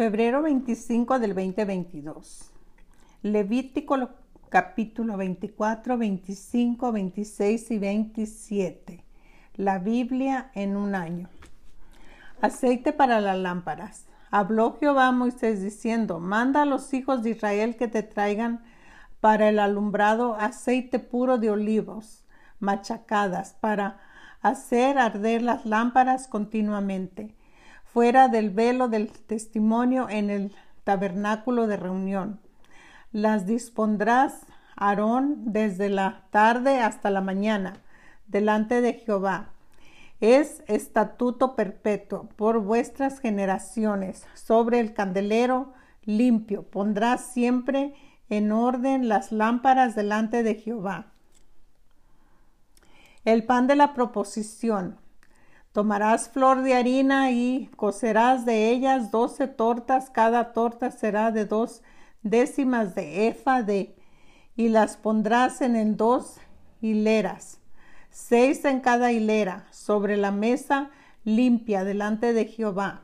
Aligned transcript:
Febrero 0.00 0.40
25 0.40 1.18
del 1.18 1.34
2022. 1.34 2.50
Levítico 3.20 4.08
capítulo 4.48 5.18
24, 5.18 5.98
25, 5.98 6.90
26 6.90 7.70
y 7.70 7.78
27. 7.78 9.04
La 9.56 9.78
Biblia 9.78 10.52
en 10.54 10.78
un 10.78 10.94
año. 10.94 11.28
Aceite 12.40 12.94
para 12.94 13.20
las 13.20 13.36
lámparas. 13.36 14.06
Habló 14.30 14.78
Jehová 14.80 15.08
a 15.08 15.12
Moisés 15.12 15.60
diciendo, 15.60 16.18
manda 16.18 16.62
a 16.62 16.64
los 16.64 16.94
hijos 16.94 17.22
de 17.22 17.32
Israel 17.32 17.76
que 17.76 17.86
te 17.86 18.02
traigan 18.02 18.64
para 19.20 19.50
el 19.50 19.58
alumbrado 19.58 20.34
aceite 20.34 20.98
puro 20.98 21.36
de 21.36 21.50
olivos 21.50 22.24
machacadas 22.58 23.52
para 23.52 24.00
hacer 24.40 24.96
arder 24.96 25.42
las 25.42 25.66
lámparas 25.66 26.26
continuamente 26.26 27.34
fuera 27.92 28.28
del 28.28 28.50
velo 28.50 28.88
del 28.88 29.10
testimonio 29.10 30.08
en 30.08 30.30
el 30.30 30.54
tabernáculo 30.84 31.66
de 31.66 31.76
reunión. 31.76 32.40
Las 33.12 33.46
dispondrás 33.46 34.46
Aarón 34.76 35.52
desde 35.52 35.88
la 35.88 36.26
tarde 36.30 36.80
hasta 36.80 37.10
la 37.10 37.20
mañana 37.20 37.82
delante 38.28 38.80
de 38.80 38.94
Jehová. 38.94 39.50
Es 40.20 40.62
estatuto 40.66 41.56
perpetuo 41.56 42.28
por 42.36 42.60
vuestras 42.60 43.20
generaciones. 43.20 44.26
Sobre 44.34 44.80
el 44.80 44.94
candelero 44.94 45.72
limpio 46.04 46.62
pondrás 46.62 47.32
siempre 47.32 47.94
en 48.28 48.52
orden 48.52 49.08
las 49.08 49.32
lámparas 49.32 49.94
delante 49.94 50.42
de 50.42 50.54
Jehová. 50.54 51.06
El 53.24 53.44
pan 53.44 53.66
de 53.66 53.76
la 53.76 53.92
proposición 53.92 54.98
Tomarás 55.72 56.28
flor 56.28 56.62
de 56.62 56.74
harina 56.74 57.30
y 57.30 57.70
cocerás 57.76 58.44
de 58.44 58.70
ellas 58.70 59.12
doce 59.12 59.46
tortas, 59.46 60.10
cada 60.10 60.52
torta 60.52 60.90
será 60.90 61.30
de 61.30 61.44
dos 61.44 61.82
décimas 62.24 62.96
de 62.96 63.28
efa 63.28 63.62
de, 63.62 63.94
y 64.56 64.68
las 64.68 64.96
pondrás 64.96 65.60
en, 65.60 65.96
dos 65.96 66.38
hileras, 66.80 67.60
seis 68.10 68.64
en 68.64 68.80
cada 68.80 69.12
hilera, 69.12 69.68
sobre 69.70 70.16
la 70.16 70.32
mesa 70.32 70.90
limpia 71.22 71.84
delante 71.84 72.32
de 72.32 72.46
Jehová. 72.46 73.02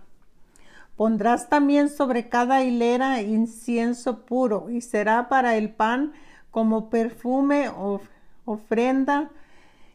Pondrás 0.97 1.49
también 1.49 1.89
sobre 1.89 2.29
cada 2.29 2.65
hilera 2.65 3.23
incienso 3.23 4.27
puro, 4.27 4.71
y 4.71 4.81
será 4.81 5.29
para 5.29 5.57
el 5.57 5.71
pan 5.71 6.15
como 6.51 6.91
perfume 6.91 7.69
o 7.69 8.01
ofrenda 8.45 9.31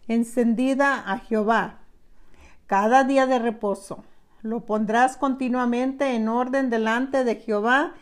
encendida 0.08 1.04
a 1.06 1.20
Jehová 1.20 1.81
cada 2.72 3.04
día 3.04 3.28
de 3.28 3.38
reposo. 3.38 4.06
Lo 4.44 4.62
pondrás 4.62 5.18
continuamente 5.18 6.16
en 6.16 6.30
orden 6.30 6.70
delante 6.70 7.26
de 7.26 7.36
Jehová 7.36 7.96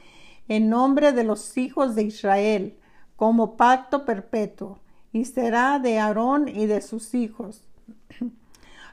en 0.48 0.70
nombre 0.70 1.12
de 1.12 1.24
los 1.24 1.58
hijos 1.58 1.96
de 1.96 2.04
Israel, 2.04 2.78
como 3.16 3.58
pacto 3.58 4.06
perpetuo, 4.06 4.78
y 5.12 5.26
será 5.26 5.80
de 5.80 5.98
Aarón 5.98 6.48
y 6.48 6.68
de 6.68 6.82
sus 6.82 7.16
hijos, 7.16 7.64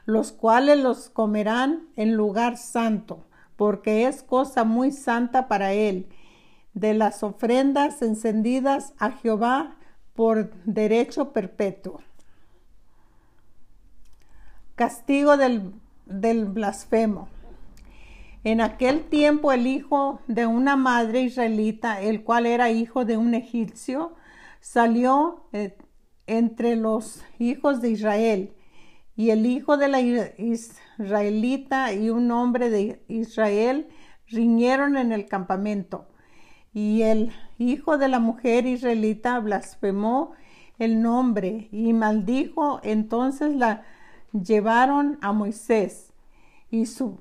los 0.07 0.31
cuales 0.31 0.79
los 0.79 1.09
comerán 1.09 1.89
en 1.95 2.15
lugar 2.15 2.57
santo, 2.57 3.27
porque 3.55 4.07
es 4.07 4.23
cosa 4.23 4.63
muy 4.63 4.91
santa 4.91 5.47
para 5.47 5.73
él, 5.73 6.07
de 6.73 6.95
las 6.95 7.21
ofrendas 7.21 8.01
encendidas 8.01 8.95
a 8.97 9.11
Jehová 9.11 9.75
por 10.15 10.51
derecho 10.65 11.33
perpetuo. 11.33 12.01
Castigo 14.77 15.37
del, 15.37 15.73
blasfemo. 16.05 17.29
En 18.43 18.61
aquel 18.61 19.05
tiempo 19.05 19.51
el 19.51 19.65
hijo 19.65 20.21
de 20.27 20.45
una 20.45 20.75
madre 20.75 21.21
israelita, 21.21 21.99
el 21.99 22.23
cual 22.23 22.45
era 22.45 22.69
hijo 22.69 23.03
de 23.03 23.17
un 23.17 23.33
egipcio, 23.33 24.13
salió 24.59 25.47
eh, 25.51 25.75
entre 26.27 26.75
los 26.75 27.25
hijos 27.39 27.81
de 27.81 27.89
Israel. 27.89 28.53
Y 29.15 29.31
el 29.31 29.47
hijo 29.47 29.77
de 29.77 29.87
la 29.87 29.99
israelita 29.99 31.91
y 31.93 32.11
un 32.11 32.29
hombre 32.29 32.69
de 32.69 33.03
Israel 33.07 33.87
riñeron 34.27 34.95
en 34.95 35.11
el 35.11 35.25
campamento. 35.25 36.07
Y 36.71 37.01
el 37.01 37.31
hijo 37.57 37.97
de 37.97 38.09
la 38.09 38.19
mujer 38.19 38.67
israelita 38.67 39.39
blasfemó 39.39 40.33
el 40.77 41.01
nombre 41.01 41.67
y 41.71 41.93
maldijo 41.93 42.79
entonces 42.83 43.55
la 43.55 43.83
llevaron 44.43 45.17
a 45.21 45.31
Moisés 45.31 46.11
y 46.69 46.85
su 46.85 47.19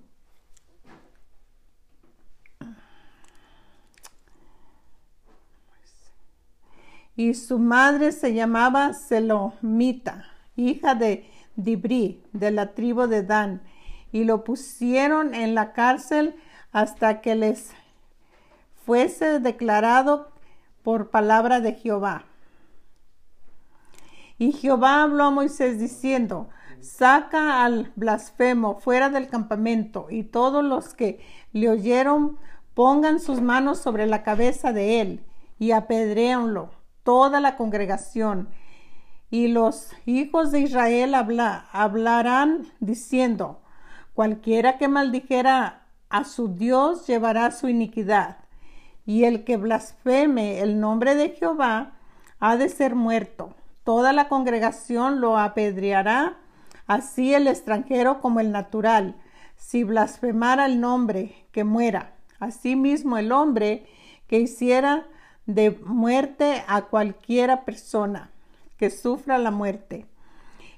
y 7.17 7.33
su 7.33 7.59
madre 7.59 8.13
se 8.13 8.35
llamaba 8.35 8.93
Selomita, 8.93 10.27
hija 10.55 10.95
de 10.95 11.31
Dibri, 11.57 12.23
de 12.33 12.51
la 12.51 12.75
tribu 12.75 13.07
de 13.07 13.23
Dan, 13.23 13.63
y 14.13 14.25
lo 14.25 14.45
pusieron 14.45 15.35
en 15.35 15.55
la 15.55 15.73
cárcel 15.73 16.37
hasta 16.73 17.23
que 17.23 17.35
les 17.35 17.73
fuese 18.85 19.41
declarado 19.41 20.31
por 20.83 21.11
palabra 21.11 21.61
de 21.61 21.73
Jehová. 21.73 22.27
Y 24.39 24.53
Jehová 24.53 25.03
habló 25.03 25.25
a 25.25 25.31
Moisés 25.31 25.79
diciendo, 25.79 26.51
saca 26.81 27.65
al 27.65 27.93
blasfemo 27.97 28.79
fuera 28.81 29.09
del 29.09 29.29
campamento 29.29 30.07
y 30.11 30.25
todos 30.25 30.65
los 30.65 30.95
que 30.95 31.21
le 31.53 31.69
oyeron 31.69 32.39
pongan 32.75 33.21
sus 33.21 33.41
manos 33.41 33.79
sobre 33.79 34.07
la 34.07 34.23
cabeza 34.23 34.73
de 34.73 35.01
él 35.01 35.25
y 35.59 35.71
apedréanlo 35.73 36.71
toda 37.03 37.41
la 37.41 37.57
congregación. 37.57 38.49
Y 39.31 39.49
los 39.49 39.91
hijos 40.05 40.53
de 40.53 40.61
Israel 40.61 41.15
hablarán 41.15 42.67
diciendo, 42.81 43.61
cualquiera 44.15 44.79
que 44.79 44.89
maldijera 44.89 45.87
a 46.09 46.25
su 46.25 46.55
Dios 46.55 47.07
llevará 47.07 47.51
su 47.51 47.69
iniquidad, 47.69 48.39
y 49.05 49.25
el 49.25 49.45
que 49.45 49.57
blasfeme 49.57 50.61
el 50.61 50.81
nombre 50.81 51.15
de 51.15 51.31
Jehová 51.31 51.95
ha 52.39 52.57
de 52.57 52.69
ser 52.69 52.95
muerto. 52.95 53.55
Toda 53.85 54.13
la 54.13 54.29
congregación 54.29 55.21
lo 55.21 55.39
apedreará 55.39 56.37
así 56.87 57.35
el 57.35 57.47
extranjero 57.47 58.21
como 58.21 58.41
el 58.41 58.53
natural, 58.53 59.17
si 59.57 59.85
blasfemara 59.85 60.67
el 60.67 60.81
nombre, 60.81 61.47
que 61.53 61.65
muera. 61.65 62.15
Asimismo 62.39 63.19
el 63.19 63.33
hombre 63.33 63.87
que 64.27 64.39
hiciera 64.39 65.07
de 65.47 65.71
muerte 65.71 66.63
a 66.67 66.83
cualquiera 66.83 67.65
persona 67.65 68.31
que 68.77 68.91
sufra 68.91 69.39
la 69.39 69.51
muerte. 69.51 70.07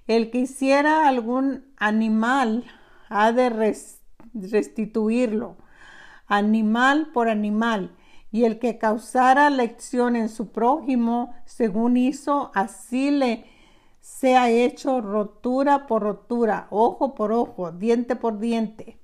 El 0.06 0.30
que 0.30 0.38
hiciera 0.38 1.08
algún 1.08 1.64
animal 1.76 2.64
ha 3.08 3.32
de 3.32 3.50
restituirlo, 4.34 5.56
animal 6.26 7.10
por 7.12 7.28
animal, 7.28 7.94
y 8.30 8.44
el 8.44 8.58
que 8.58 8.78
causara 8.78 9.48
lección 9.48 10.14
en 10.14 10.28
su 10.28 10.52
prójimo, 10.52 11.34
según 11.46 11.96
hizo, 11.96 12.50
así 12.54 13.10
le 13.10 13.46
sea 14.08 14.50
hecho 14.50 15.00
rotura 15.00 15.86
por 15.86 16.02
rotura, 16.02 16.66
ojo 16.70 17.14
por 17.14 17.30
ojo, 17.30 17.70
diente 17.70 18.16
por 18.16 18.40
diente, 18.40 18.98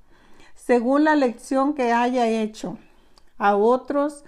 según 0.57 1.05
la 1.05 1.15
lección 1.15 1.75
que 1.75 1.93
haya 1.93 2.27
hecho. 2.27 2.79
A 3.39 3.55
otros 3.55 4.25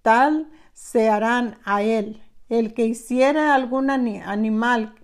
tal 0.00 0.48
se 0.72 1.10
harán 1.10 1.58
a 1.64 1.82
él. 1.82 2.22
El 2.48 2.72
que 2.72 2.86
hiciera 2.86 3.54
algún 3.54 3.90
animal 3.90 4.94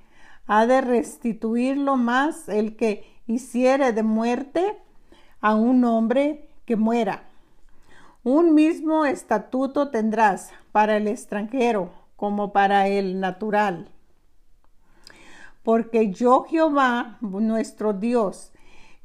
ha 0.47 0.67
de 0.67 0.81
restituirlo 0.81 1.97
más 1.97 2.49
el 2.49 2.77
que 2.77 3.05
hiciere 3.27 3.93
de 3.93 4.03
muerte 4.03 4.79
a 5.41 5.57
un 5.57 5.85
hombre 5.85 6.49
que 6.65 6.77
muera. 6.77 7.25
Un 8.23 8.55
mismo 8.55 9.05
estatuto 9.05 9.91
tendrás 9.91 10.53
para 10.73 10.97
el 10.97 11.07
extranjero 11.07 11.91
como 12.17 12.53
para 12.53 12.89
el 12.89 13.21
natural 13.21 13.91
porque 15.69 16.11
yo 16.11 16.45
Jehová, 16.45 17.19
nuestro 17.21 17.93
Dios. 17.93 18.53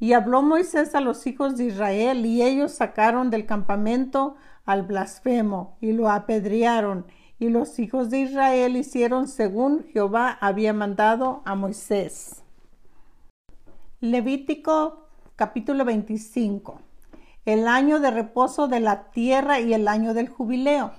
Y 0.00 0.14
habló 0.14 0.40
Moisés 0.40 0.94
a 0.94 1.02
los 1.02 1.26
hijos 1.26 1.58
de 1.58 1.66
Israel, 1.66 2.24
y 2.24 2.40
ellos 2.40 2.72
sacaron 2.72 3.28
del 3.28 3.44
campamento 3.44 4.36
al 4.64 4.82
blasfemo, 4.84 5.76
y 5.82 5.92
lo 5.92 6.08
apedrearon. 6.08 7.04
Y 7.38 7.50
los 7.50 7.78
hijos 7.78 8.08
de 8.08 8.20
Israel 8.20 8.78
hicieron 8.78 9.28
según 9.28 9.84
Jehová 9.92 10.38
había 10.40 10.72
mandado 10.72 11.42
a 11.44 11.54
Moisés. 11.54 12.42
Levítico 14.00 15.06
capítulo 15.36 15.84
25. 15.84 16.80
El 17.44 17.68
año 17.68 18.00
de 18.00 18.10
reposo 18.10 18.68
de 18.68 18.80
la 18.80 19.10
tierra 19.10 19.60
y 19.60 19.74
el 19.74 19.86
año 19.86 20.14
del 20.14 20.30
jubileo. 20.30 20.92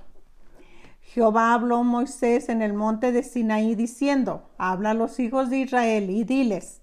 Jehová 1.06 1.54
habló 1.54 1.78
a 1.78 1.84
Moisés 1.84 2.50
en 2.50 2.62
el 2.62 2.74
monte 2.74 3.12
de 3.12 3.24
Sinaí 3.24 3.76
diciendo, 3.76 4.50
habla 4.58 4.92
a 4.92 4.94
los 4.96 5.20
hijos 5.20 5.50
de 5.50 5.60
Israel 5.60 6.10
y 6.10 6.24
diles, 6.24 6.82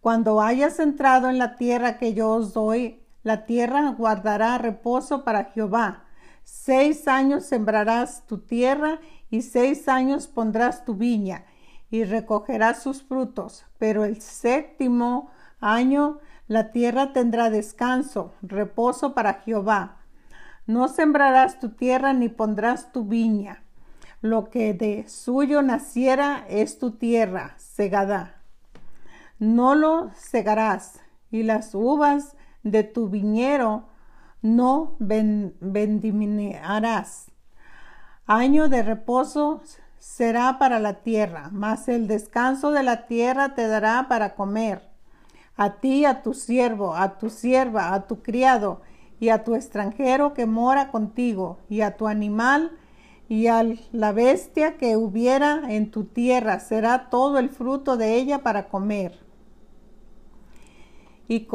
cuando 0.00 0.40
hayas 0.40 0.78
entrado 0.78 1.28
en 1.30 1.38
la 1.38 1.56
tierra 1.56 1.98
que 1.98 2.14
yo 2.14 2.30
os 2.30 2.52
doy, 2.52 3.00
la 3.24 3.44
tierra 3.44 3.90
guardará 3.90 4.56
reposo 4.58 5.24
para 5.24 5.46
Jehová. 5.46 6.04
Seis 6.44 7.08
años 7.08 7.44
sembrarás 7.44 8.24
tu 8.26 8.38
tierra 8.38 9.00
y 9.30 9.42
seis 9.42 9.88
años 9.88 10.28
pondrás 10.28 10.84
tu 10.84 10.94
viña 10.94 11.44
y 11.90 12.04
recogerás 12.04 12.84
sus 12.84 13.02
frutos. 13.02 13.66
Pero 13.78 14.04
el 14.04 14.20
séptimo 14.20 15.30
año 15.58 16.20
la 16.46 16.70
tierra 16.70 17.12
tendrá 17.12 17.50
descanso, 17.50 18.32
reposo 18.42 19.12
para 19.12 19.34
Jehová. 19.34 19.96
No 20.66 20.88
sembrarás 20.88 21.60
tu 21.60 21.70
tierra 21.70 22.12
ni 22.12 22.28
pondrás 22.28 22.92
tu 22.92 23.04
viña. 23.04 23.62
Lo 24.20 24.50
que 24.50 24.74
de 24.74 25.08
suyo 25.08 25.62
naciera 25.62 26.44
es 26.48 26.80
tu 26.80 26.90
tierra, 26.90 27.54
segada. 27.58 28.42
No 29.38 29.76
lo 29.76 30.10
segarás, 30.16 30.98
y 31.30 31.44
las 31.44 31.72
uvas 31.74 32.36
de 32.64 32.82
tu 32.82 33.08
viñero 33.08 33.84
no 34.42 34.96
vendimiarás. 34.98 37.30
Año 38.26 38.68
de 38.68 38.82
reposo 38.82 39.62
será 39.98 40.58
para 40.58 40.80
la 40.80 41.02
tierra, 41.02 41.50
mas 41.52 41.86
el 41.88 42.08
descanso 42.08 42.72
de 42.72 42.82
la 42.82 43.06
tierra 43.06 43.54
te 43.54 43.68
dará 43.68 44.08
para 44.08 44.34
comer. 44.34 44.90
A 45.56 45.74
ti, 45.74 46.04
a 46.04 46.22
tu 46.22 46.34
siervo, 46.34 46.96
a 46.96 47.18
tu 47.18 47.30
sierva, 47.30 47.94
a 47.94 48.08
tu 48.08 48.22
criado 48.22 48.80
y 49.18 49.30
a 49.30 49.44
tu 49.44 49.54
extranjero 49.54 50.34
que 50.34 50.46
mora 50.46 50.90
contigo, 50.90 51.58
y 51.68 51.80
a 51.80 51.96
tu 51.96 52.06
animal 52.06 52.72
y 53.28 53.48
a 53.48 53.64
la 53.92 54.12
bestia 54.12 54.76
que 54.76 54.96
hubiera 54.96 55.62
en 55.68 55.90
tu 55.90 56.04
tierra, 56.04 56.60
será 56.60 57.10
todo 57.10 57.38
el 57.38 57.48
fruto 57.48 57.96
de 57.96 58.14
ella 58.14 58.42
para 58.42 58.68
comer. 58.68 59.18
Y 61.26 61.48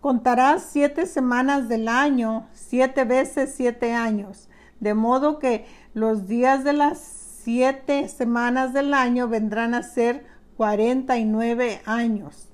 contarás 0.00 0.64
siete 0.70 1.06
semanas 1.06 1.68
del 1.68 1.88
año, 1.88 2.48
siete 2.52 3.04
veces 3.04 3.54
siete 3.56 3.94
años, 3.94 4.50
de 4.78 4.92
modo 4.92 5.38
que 5.38 5.64
los 5.94 6.28
días 6.28 6.64
de 6.64 6.74
las 6.74 6.98
siete 6.98 8.08
semanas 8.08 8.74
del 8.74 8.92
año 8.92 9.26
vendrán 9.26 9.72
a 9.72 9.82
ser 9.82 10.26
cuarenta 10.56 11.16
y 11.16 11.24
nueve 11.24 11.80
años. 11.86 12.47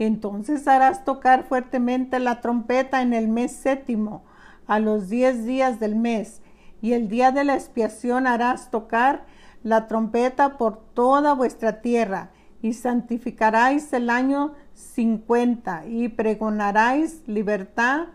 Entonces 0.00 0.66
harás 0.66 1.04
tocar 1.04 1.44
fuertemente 1.44 2.18
la 2.20 2.40
trompeta 2.40 3.02
en 3.02 3.12
el 3.12 3.28
mes 3.28 3.52
séptimo, 3.52 4.24
a 4.66 4.78
los 4.78 5.10
diez 5.10 5.44
días 5.44 5.78
del 5.78 5.94
mes, 5.94 6.40
y 6.80 6.94
el 6.94 7.10
día 7.10 7.32
de 7.32 7.44
la 7.44 7.52
expiación 7.52 8.26
harás 8.26 8.70
tocar 8.70 9.26
la 9.62 9.88
trompeta 9.88 10.56
por 10.56 10.78
toda 10.94 11.34
vuestra 11.34 11.82
tierra, 11.82 12.30
y 12.62 12.72
santificaráis 12.72 13.92
el 13.92 14.08
año 14.08 14.54
cincuenta, 14.72 15.84
y 15.86 16.08
pregonaráis 16.08 17.22
libertad 17.26 18.06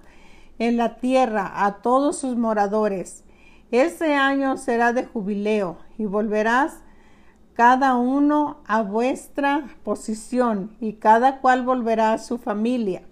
en 0.57 0.77
la 0.77 0.97
tierra 0.97 1.65
a 1.67 1.83
todos 1.83 2.17
sus 2.17 2.35
moradores. 2.35 3.23
Ese 3.69 4.15
año 4.15 4.57
será 4.57 4.91
de 4.91 5.05
jubileo, 5.05 5.77
y 5.99 6.05
volverás 6.05 6.79
cada 7.55 7.95
uno 7.95 8.57
a 8.67 8.81
vuestra 8.83 9.67
posición 9.83 10.75
y 10.79 10.93
cada 10.93 11.39
cual 11.41 11.63
volverá 11.63 12.13
a 12.13 12.17
su 12.19 12.37
familia. 12.37 13.03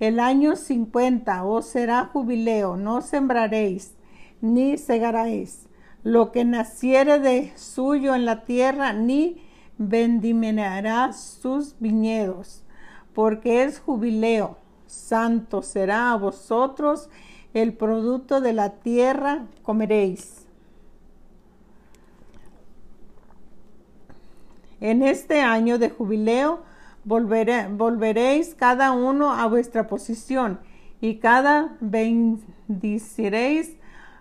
El 0.00 0.20
año 0.20 0.56
cincuenta 0.56 1.44
os 1.44 1.66
será 1.66 2.06
jubileo, 2.06 2.76
no 2.76 3.02
sembraréis 3.02 3.94
ni 4.40 4.78
segaréis 4.78 5.66
lo 6.04 6.32
que 6.32 6.44
naciere 6.44 7.18
de 7.18 7.52
suyo 7.56 8.14
en 8.14 8.24
la 8.24 8.44
tierra, 8.44 8.92
ni 8.92 9.42
vendimiará 9.78 11.12
sus 11.12 11.74
viñedos, 11.80 12.62
porque 13.12 13.64
es 13.64 13.80
jubileo. 13.80 14.56
Santo 14.86 15.62
será 15.62 16.12
a 16.12 16.16
vosotros 16.16 17.10
el 17.52 17.74
producto 17.74 18.40
de 18.40 18.52
la 18.52 18.70
tierra, 18.70 19.46
comeréis. 19.62 20.37
En 24.80 25.02
este 25.02 25.40
año 25.40 25.78
de 25.78 25.90
jubileo 25.90 26.60
volveréis 27.04 28.54
cada 28.54 28.92
uno 28.92 29.32
a 29.32 29.46
vuestra 29.46 29.86
posición 29.88 30.60
y 31.00 31.16
cada 31.18 31.76
bendiciréis 31.80 33.76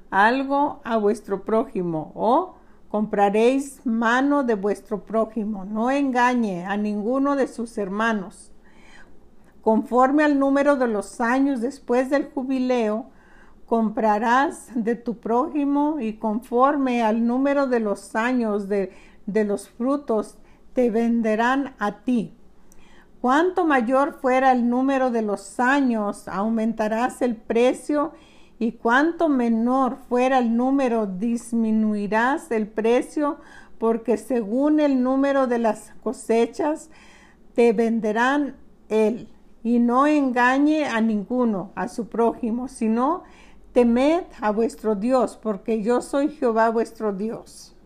algo 0.10 0.82
a 0.84 0.98
vuestro 0.98 1.44
prójimo 1.44 2.12
o 2.16 2.56
compraréis 2.90 3.86
mano 3.86 4.44
de 4.44 4.56
vuestro 4.56 5.04
prójimo. 5.04 5.66
No 5.66 5.92
engañe 5.92 6.66
a 6.66 6.78
ninguno 6.78 7.36
de 7.36 7.48
sus 7.48 7.78
hermanos. 7.78 8.52
Conforme 9.62 10.24
al 10.24 10.40
número 10.40 10.78
de 10.78 10.88
los 10.88 11.20
años 11.20 11.60
después 11.62 12.10
del 12.10 12.30
jubileo, 12.30 13.10
comprarás 13.66 14.70
de 14.74 14.96
tu 14.96 15.18
prójimo 15.18 16.00
y 16.00 16.14
conforme 16.14 17.04
al 17.04 17.28
número 17.28 17.68
de 17.68 17.82
los 17.82 18.16
años 18.16 18.70
de, 18.70 18.94
de 19.26 19.44
los 19.44 19.70
frutos 19.70 20.38
te 20.78 20.92
venderán 20.92 21.74
a 21.80 22.04
ti. 22.04 22.36
Cuanto 23.20 23.66
mayor 23.66 24.20
fuera 24.22 24.52
el 24.52 24.70
número 24.70 25.10
de 25.10 25.24
los 25.24 25.60
años, 25.60 26.28
aumentarás 26.28 27.24
el 27.24 27.36
precio 27.36 28.12
y 28.60 28.74
cuanto 28.74 29.28
menor 29.28 29.98
fuera 30.08 30.38
el 30.38 30.56
número, 30.56 31.08
disminuirás 31.08 32.52
el 32.52 32.68
precio, 32.68 33.40
porque 33.80 34.18
según 34.18 34.80
el 34.80 35.02
número 35.02 35.48
de 35.48 35.58
las 35.58 35.96
cosechas, 36.04 36.92
te 37.56 37.74
venderán 37.74 38.58
él. 38.88 39.30
Y 39.64 39.80
no 39.80 40.06
engañe 40.06 40.86
a 40.86 41.02
ninguno, 41.02 41.72
a 41.74 41.88
su 41.88 42.08
prójimo, 42.08 42.68
sino 42.68 43.24
temed 43.74 44.26
a 44.42 44.52
vuestro 44.52 44.94
Dios, 44.94 45.40
porque 45.42 45.82
yo 45.82 46.04
soy 46.04 46.30
Jehová 46.30 46.70
vuestro 46.70 47.14
Dios. 47.14 47.77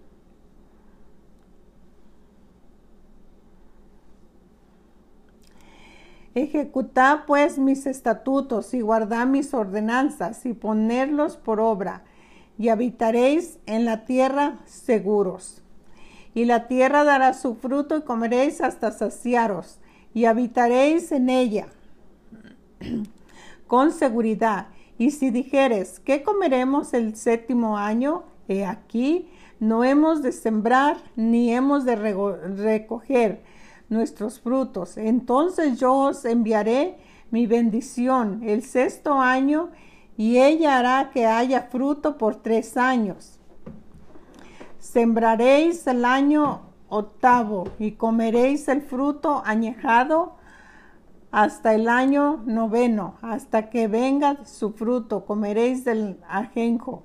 Ejecutad 6.33 7.25
pues 7.28 7.57
mis 7.57 7.86
estatutos 7.86 8.74
y 8.74 8.81
guardad 8.81 9.28
mis 9.28 9.54
ordenanzas 9.54 10.45
y 10.45 10.54
ponerlos 10.54 11.36
por 11.36 11.60
obra, 11.60 12.04
y 12.57 12.69
habitaréis 12.69 13.60
en 13.66 13.86
la 13.86 14.06
tierra 14.06 14.60
seguros. 14.66 15.62
Y 16.33 16.45
la 16.45 16.68
tierra 16.68 17.04
dará 17.04 17.33
su 17.33 17.56
fruto 17.56 17.98
y 17.98 18.04
comeréis 18.04 18.62
hasta 18.62 18.92
saciaros, 18.92 19.80
y 20.13 20.25
habitaréis 20.25 21.12
en 21.12 21.30
ella 21.30 21.68
con 23.68 23.92
seguridad. 23.92 24.68
Y 24.98 25.12
si 25.12 25.31
dijeres, 25.31 26.00
¿qué 26.00 26.24
comeremos 26.24 26.94
el 26.94 27.15
séptimo 27.15 27.77
año? 27.77 28.24
He 28.48 28.65
aquí, 28.65 29.29
no 29.60 29.84
hemos 29.84 30.22
de 30.22 30.32
sembrar 30.32 30.98
ni 31.15 31.53
hemos 31.53 31.86
de 31.86 31.96
recoger 31.96 33.41
nuestros 33.91 34.39
frutos. 34.39 34.98
Entonces 34.98 35.79
yo 35.79 35.93
os 35.93 36.25
enviaré 36.25 36.98
mi 37.29 37.45
bendición 37.45 38.41
el 38.43 38.63
sexto 38.63 39.19
año 39.19 39.69
y 40.17 40.38
ella 40.38 40.79
hará 40.79 41.12
que 41.12 41.25
haya 41.27 41.63
fruto 41.71 42.17
por 42.17 42.38
tres 42.38 42.77
años. 42.77 43.39
Sembraréis 44.79 45.86
el 45.88 46.05
año 46.05 46.62
octavo 46.89 47.69
y 47.79 47.91
comeréis 47.91 48.67
el 48.67 48.81
fruto 48.81 49.43
añejado 49.45 50.36
hasta 51.31 51.74
el 51.74 51.88
año 51.88 52.43
noveno, 52.45 53.15
hasta 53.21 53.69
que 53.69 53.88
venga 53.88 54.45
su 54.45 54.74
fruto, 54.74 55.25
comeréis 55.25 55.86
del 55.86 56.19
ajenjo. 56.27 57.03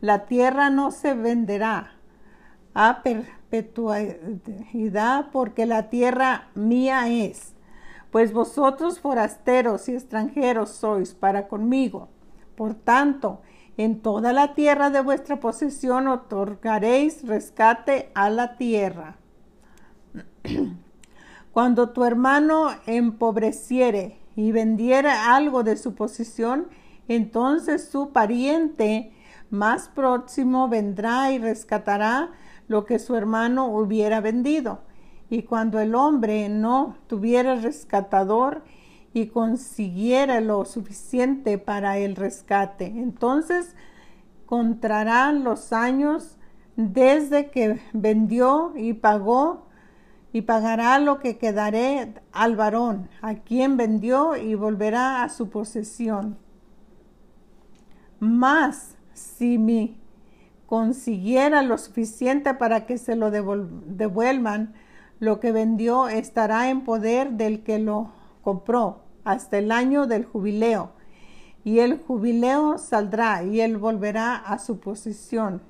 La 0.00 0.26
tierra 0.26 0.68
no 0.68 0.90
se 0.90 1.14
venderá 1.14 1.92
a 2.74 3.02
perpetuidad, 3.02 5.30
porque 5.32 5.66
la 5.66 5.90
tierra 5.90 6.48
mía 6.54 7.08
es. 7.08 7.54
Pues 8.10 8.32
vosotros 8.32 9.00
forasteros 9.00 9.88
y 9.88 9.94
extranjeros 9.94 10.70
sois 10.70 11.14
para 11.14 11.48
conmigo. 11.48 12.08
Por 12.56 12.74
tanto, 12.74 13.40
en 13.76 14.00
toda 14.00 14.32
la 14.32 14.54
tierra 14.54 14.90
de 14.90 15.00
vuestra 15.00 15.40
posesión 15.40 16.08
otorgaréis 16.08 17.26
rescate 17.26 18.10
a 18.14 18.28
la 18.28 18.58
tierra. 18.58 19.16
Cuando 21.52 21.90
tu 21.90 22.04
hermano 22.04 22.70
empobreciere 22.86 24.18
y 24.36 24.52
vendiera 24.52 25.34
algo 25.34 25.62
de 25.62 25.76
su 25.76 25.94
posesión, 25.94 26.68
entonces 27.08 27.88
su 27.88 28.12
pariente 28.12 29.12
más 29.50 29.88
próximo 29.88 30.68
vendrá 30.68 31.32
y 31.32 31.38
rescatará 31.38 32.30
lo 32.72 32.86
que 32.86 32.98
su 32.98 33.14
hermano 33.14 33.66
hubiera 33.66 34.20
vendido. 34.20 34.80
Y 35.30 35.44
cuando 35.44 35.78
el 35.78 35.94
hombre 35.94 36.48
no 36.48 36.96
tuviera 37.06 37.54
rescatador 37.54 38.64
y 39.14 39.26
consiguiera 39.26 40.40
lo 40.40 40.64
suficiente 40.64 41.58
para 41.58 41.98
el 41.98 42.16
rescate, 42.16 42.86
entonces 42.86 43.76
contarán 44.46 45.44
los 45.44 45.72
años 45.72 46.38
desde 46.76 47.50
que 47.50 47.80
vendió 47.92 48.72
y 48.74 48.94
pagó 48.94 49.68
y 50.32 50.42
pagará 50.42 50.98
lo 50.98 51.20
que 51.20 51.36
quedaré 51.36 52.14
al 52.32 52.56
varón, 52.56 53.10
a 53.20 53.34
quien 53.34 53.76
vendió 53.76 54.34
y 54.36 54.54
volverá 54.54 55.22
a 55.22 55.28
su 55.28 55.50
posesión. 55.50 56.38
Mas 58.18 58.96
si 59.12 59.58
me 59.58 60.01
consiguiera 60.72 61.62
lo 61.62 61.76
suficiente 61.76 62.54
para 62.54 62.86
que 62.86 62.96
se 62.96 63.14
lo 63.14 63.30
devuelvan, 63.30 64.72
lo 65.20 65.38
que 65.38 65.52
vendió 65.52 66.08
estará 66.08 66.70
en 66.70 66.80
poder 66.80 67.32
del 67.32 67.62
que 67.62 67.78
lo 67.78 68.10
compró 68.40 69.02
hasta 69.22 69.58
el 69.58 69.70
año 69.70 70.06
del 70.06 70.24
jubileo. 70.24 70.92
Y 71.62 71.80
el 71.80 71.98
jubileo 71.98 72.78
saldrá 72.78 73.42
y 73.42 73.60
él 73.60 73.76
volverá 73.76 74.34
a 74.34 74.58
su 74.58 74.80
posesión. 74.80 75.60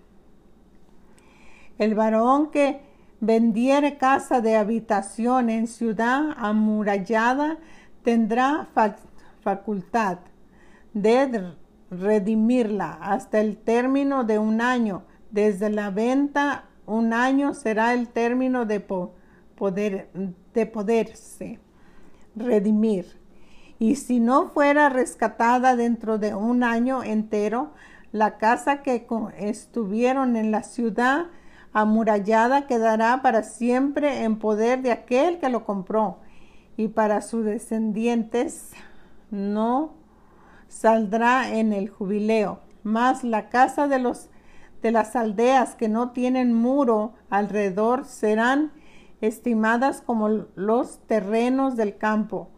El 1.78 1.96
varón 1.96 2.52
que 2.52 2.82
vendiere 3.18 3.98
casa 3.98 4.40
de 4.40 4.54
habitación 4.54 5.50
en 5.50 5.66
ciudad 5.66 6.30
amurallada 6.36 7.58
tendrá 8.04 8.68
facultad 9.40 10.18
de 10.94 11.54
redimirla 11.92 12.98
hasta 13.00 13.40
el 13.40 13.56
término 13.56 14.24
de 14.24 14.38
un 14.38 14.60
año. 14.60 15.04
Desde 15.30 15.70
la 15.70 15.90
venta, 15.90 16.64
un 16.86 17.12
año 17.12 17.54
será 17.54 17.94
el 17.94 18.08
término 18.08 18.66
de 18.66 18.80
poder 18.80 20.10
de 20.54 20.66
poderse 20.66 21.60
redimir. 22.34 23.20
Y 23.78 23.96
si 23.96 24.20
no 24.20 24.48
fuera 24.50 24.88
rescatada 24.88 25.76
dentro 25.76 26.18
de 26.18 26.34
un 26.34 26.62
año 26.62 27.02
entero, 27.02 27.72
la 28.12 28.38
casa 28.38 28.82
que 28.82 29.06
estuvieron 29.38 30.36
en 30.36 30.50
la 30.50 30.62
ciudad 30.62 31.26
amurallada 31.72 32.66
quedará 32.66 33.22
para 33.22 33.42
siempre 33.42 34.24
en 34.24 34.38
poder 34.38 34.82
de 34.82 34.92
aquel 34.92 35.38
que 35.38 35.48
lo 35.48 35.64
compró 35.64 36.18
y 36.76 36.88
para 36.88 37.22
sus 37.22 37.44
descendientes 37.44 38.72
no 39.30 39.94
saldrá 40.72 41.54
en 41.54 41.72
el 41.72 41.88
jubileo. 41.88 42.60
Mas 42.82 43.22
la 43.22 43.48
casa 43.48 43.86
de 43.86 43.98
los 43.98 44.30
de 44.82 44.90
las 44.90 45.14
aldeas 45.14 45.76
que 45.76 45.88
no 45.88 46.10
tienen 46.10 46.52
muro 46.52 47.12
alrededor 47.30 48.04
serán 48.04 48.72
estimadas 49.20 50.02
como 50.02 50.28
los 50.56 50.98
terrenos 51.06 51.76
del 51.76 51.96
campo. 51.96 52.50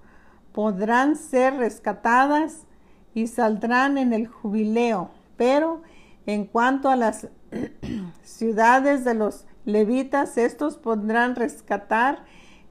Podrán 0.53 1.17
ser 1.17 1.57
rescatadas 1.57 2.67
y 3.13 3.27
saldrán 3.27 3.99
en 3.99 4.15
el 4.15 4.27
jubileo. 4.27 5.11
Pero 5.37 5.83
en 6.25 6.47
cuanto 6.47 6.89
a 6.89 6.97
las 6.97 7.29
ciudades 8.23 9.05
de 9.05 9.13
los 9.13 9.47
levitas, 9.67 10.39
estos 10.39 10.79
podrán 10.79 11.37
rescatar 11.37 12.25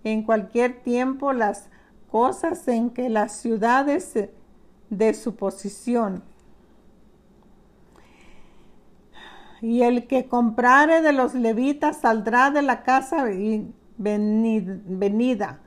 en 0.04 0.24
cualquier 0.24 0.82
tiempo 0.82 1.32
las 1.32 1.70
cosas 2.10 2.68
en 2.68 2.90
que 2.90 3.10
las 3.10 3.34
ciudades 3.34 4.18
de 4.98 5.14
su 5.14 5.36
posición. 5.36 6.24
Y 9.62 9.82
el 9.84 10.08
que 10.08 10.28
comprare 10.28 11.02
de 11.02 11.14
los 11.14 11.34
levitas 11.34 12.02
saldrá 12.02 12.52
de 12.52 12.62
la 12.62 12.84
casa 12.84 13.26
venida 13.98 15.60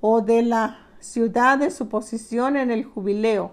o 0.00 0.20
de 0.20 0.42
la 0.42 0.78
ciudad 0.98 1.58
de 1.58 1.70
su 1.70 1.88
posición 1.88 2.56
en 2.56 2.70
el 2.70 2.84
jubileo, 2.84 3.52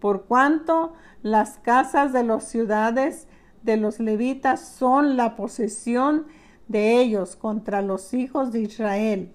por 0.00 0.24
cuanto 0.24 0.94
las 1.22 1.58
casas 1.58 2.12
de 2.12 2.24
las 2.24 2.48
ciudades 2.48 3.28
de 3.62 3.76
los 3.76 4.00
levitas 4.00 4.60
son 4.60 5.16
la 5.16 5.36
posesión 5.36 6.26
de 6.68 7.00
ellos 7.00 7.36
contra 7.36 7.82
los 7.82 8.14
hijos 8.14 8.52
de 8.52 8.60
Israel. 8.60 9.32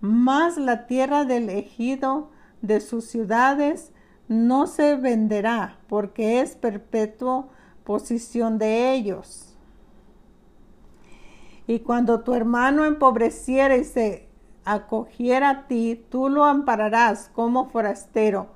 Mas 0.00 0.56
la 0.56 0.86
tierra 0.86 1.24
del 1.24 1.48
ejido 1.50 2.30
de 2.62 2.80
sus 2.80 3.06
ciudades 3.06 3.92
no 4.30 4.68
se 4.68 4.94
venderá, 4.94 5.80
porque 5.88 6.40
es 6.40 6.54
perpetua 6.54 7.48
posición 7.82 8.58
de 8.58 8.92
ellos. 8.92 9.56
Y 11.66 11.80
cuando 11.80 12.20
tu 12.20 12.34
hermano 12.34 12.84
empobreciera 12.84 13.76
y 13.76 13.82
se 13.82 14.28
acogiera 14.64 15.50
a 15.50 15.66
ti, 15.66 16.00
tú 16.10 16.28
lo 16.28 16.44
ampararás 16.44 17.28
como 17.34 17.70
forastero 17.70 18.50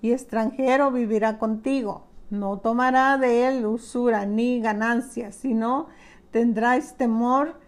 y 0.00 0.12
extranjero 0.12 0.92
vivirá 0.92 1.38
contigo. 1.38 2.04
No 2.30 2.58
tomará 2.58 3.18
de 3.18 3.48
él 3.48 3.66
usura 3.66 4.26
ni 4.26 4.60
ganancia, 4.60 5.32
sino 5.32 5.88
tendrás 6.30 6.96
temor 6.96 7.58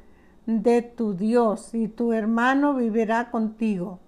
de 0.47 0.83
tu 0.83 1.15
Dios 1.15 1.75
y 1.75 1.89
tu 1.89 2.13
hermano 2.13 2.75
vivirá 2.75 3.33
contigo 3.33 3.99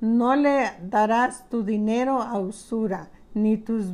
no 0.00 0.36
le 0.36 0.70
darás 0.82 1.48
tu 1.48 1.64
dinero 1.64 2.22
a 2.22 2.38
usura, 2.38 3.10
ni 3.34 3.56
tus, 3.56 3.92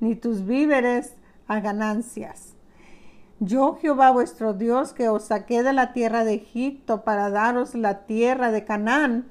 ni 0.00 0.16
tus 0.16 0.44
víveres 0.44 1.14
a 1.46 1.60
ganancias. 1.60 2.54
Yo 3.40 3.76
Jehová 3.80 4.10
vuestro 4.10 4.52
Dios 4.52 4.92
que 4.92 5.08
os 5.08 5.26
saqué 5.26 5.62
de 5.62 5.72
la 5.72 5.92
tierra 5.92 6.24
de 6.24 6.34
Egipto 6.34 7.04
para 7.04 7.30
daros 7.30 7.74
la 7.74 8.06
tierra 8.06 8.50
de 8.50 8.64
Canaán 8.64 9.28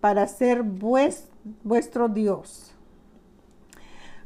para 0.00 0.26
ser 0.26 0.62
vuestro 0.62 2.08
Dios. 2.08 2.74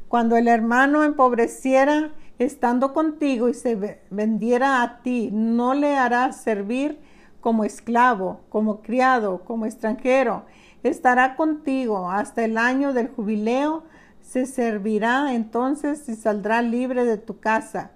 Cuando 0.07 0.37
el 0.37 0.47
hermano 0.47 1.03
empobreciera 1.03 2.13
estando 2.39 2.93
contigo 2.93 3.49
y 3.49 3.53
se 3.53 4.01
vendiera 4.09 4.81
a 4.81 5.01
ti, 5.01 5.29
no 5.33 5.73
le 5.73 5.97
harás 5.97 6.41
servir 6.41 6.99
como 7.45 7.63
esclavo, 7.63 8.41
como 8.49 8.81
criado, 8.81 9.43
como 9.45 9.67
extranjero. 9.67 10.45
Estará 10.81 11.35
contigo 11.35 12.09
hasta 12.09 12.43
el 12.43 12.57
año 12.57 12.91
del 12.91 13.07
jubileo, 13.07 13.83
se 14.19 14.47
servirá 14.47 15.31
entonces 15.35 16.09
y 16.09 16.15
saldrá 16.15 16.63
libre 16.63 17.05
de 17.05 17.19
tu 17.19 17.39
casa. 17.39 17.91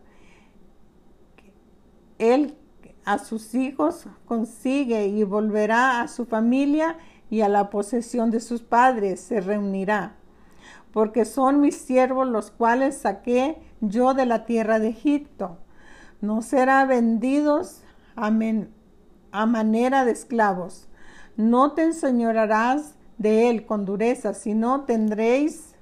Él 2.20 2.60
a 3.06 3.18
sus 3.18 3.56
hijos 3.56 4.06
consigue 4.26 5.08
y 5.08 5.24
volverá 5.24 6.02
a 6.02 6.08
su 6.10 6.28
familia 6.28 7.00
y 7.32 7.42
a 7.42 7.50
la 7.50 7.72
posesión 7.72 8.30
de 8.30 8.42
sus 8.42 8.62
padres 8.62 9.20
se 9.20 9.42
reunirá. 9.42 10.16
Porque 10.94 11.26
son 11.26 11.60
mis 11.60 11.76
siervos 11.76 12.28
los 12.28 12.52
cuales 12.52 13.00
saqué 13.00 13.58
yo 13.82 14.14
de 14.14 14.28
la 14.28 14.46
tierra 14.46 14.78
de 14.78 14.90
Egipto. 14.90 15.58
No 16.22 16.44
será 16.44 16.86
vendidos 16.86 17.82
amén 18.16 18.76
a 19.32 19.46
manera 19.46 20.06
de 20.06 20.12
esclavos. 20.12 20.88
No 21.38 21.74
te 21.74 21.84
enseñorarás 21.84 22.96
de 23.18 23.50
él 23.50 23.66
con 23.66 23.86
dureza, 23.86 24.34
sino 24.34 24.82
tendréis 24.82 25.76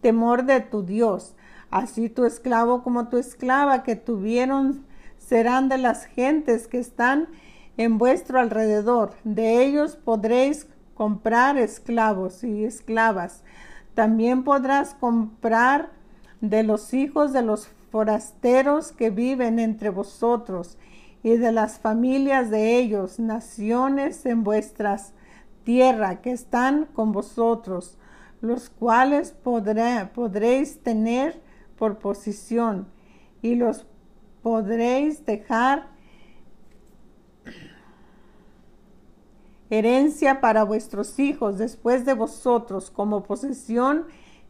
temor 0.00 0.44
de 0.44 0.60
tu 0.60 0.82
Dios. 0.82 1.34
Así 1.70 2.08
tu 2.08 2.24
esclavo 2.24 2.82
como 2.82 3.08
tu 3.08 3.16
esclava 3.16 3.82
que 3.82 3.96
tuvieron 3.96 4.84
serán 5.18 5.68
de 5.68 5.78
las 5.78 6.04
gentes 6.04 6.68
que 6.68 6.78
están 6.78 7.28
en 7.76 7.98
vuestro 7.98 8.38
alrededor. 8.38 9.14
De 9.24 9.64
ellos 9.64 9.96
podréis 9.96 10.66
comprar 10.94 11.56
esclavos 11.56 12.44
y 12.44 12.64
esclavas. 12.64 13.42
También 13.94 14.44
podrás 14.44 14.94
comprar 14.94 15.90
de 16.40 16.62
los 16.62 16.92
hijos 16.92 17.32
de 17.32 17.42
los 17.42 17.68
forasteros 17.90 18.92
que 18.92 19.10
viven 19.10 19.58
entre 19.58 19.90
vosotros 19.90 20.76
y 21.22 21.36
de 21.36 21.52
las 21.52 21.78
familias 21.78 22.50
de 22.50 22.78
ellos, 22.78 23.18
naciones 23.18 24.26
en 24.26 24.42
vuestras 24.42 25.14
tierra 25.64 26.20
que 26.20 26.32
están 26.32 26.86
con 26.86 27.12
vosotros, 27.12 27.98
los 28.40 28.70
cuales 28.70 29.32
podréis 29.32 30.80
tener 30.82 31.40
por 31.78 31.98
posición 31.98 32.88
y 33.40 33.54
los 33.54 33.86
podréis 34.42 35.24
dejar 35.24 35.88
herencia 39.70 40.40
para 40.40 40.64
vuestros 40.64 41.18
hijos 41.18 41.56
después 41.56 42.04
de 42.04 42.14
vosotros 42.14 42.90
como 42.90 43.22
posesión 43.22 44.06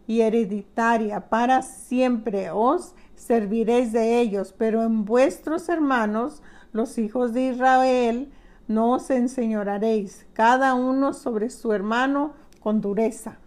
y 0.06 0.22
hereditaria. 0.22 1.28
Para 1.28 1.62
siempre 1.62 2.50
os 2.50 2.94
serviréis 3.14 3.92
de 3.92 4.20
ellos, 4.20 4.54
pero 4.56 4.82
en 4.82 5.04
vuestros 5.04 5.68
hermanos 5.68 6.42
los 6.72 6.98
hijos 6.98 7.32
de 7.32 7.48
Israel, 7.48 8.32
no 8.68 8.92
os 8.92 9.10
enseñoraréis, 9.10 10.26
cada 10.32 10.74
uno 10.74 11.12
sobre 11.12 11.50
su 11.50 11.72
hermano 11.72 12.32
con 12.60 12.80
dureza. 12.80 13.38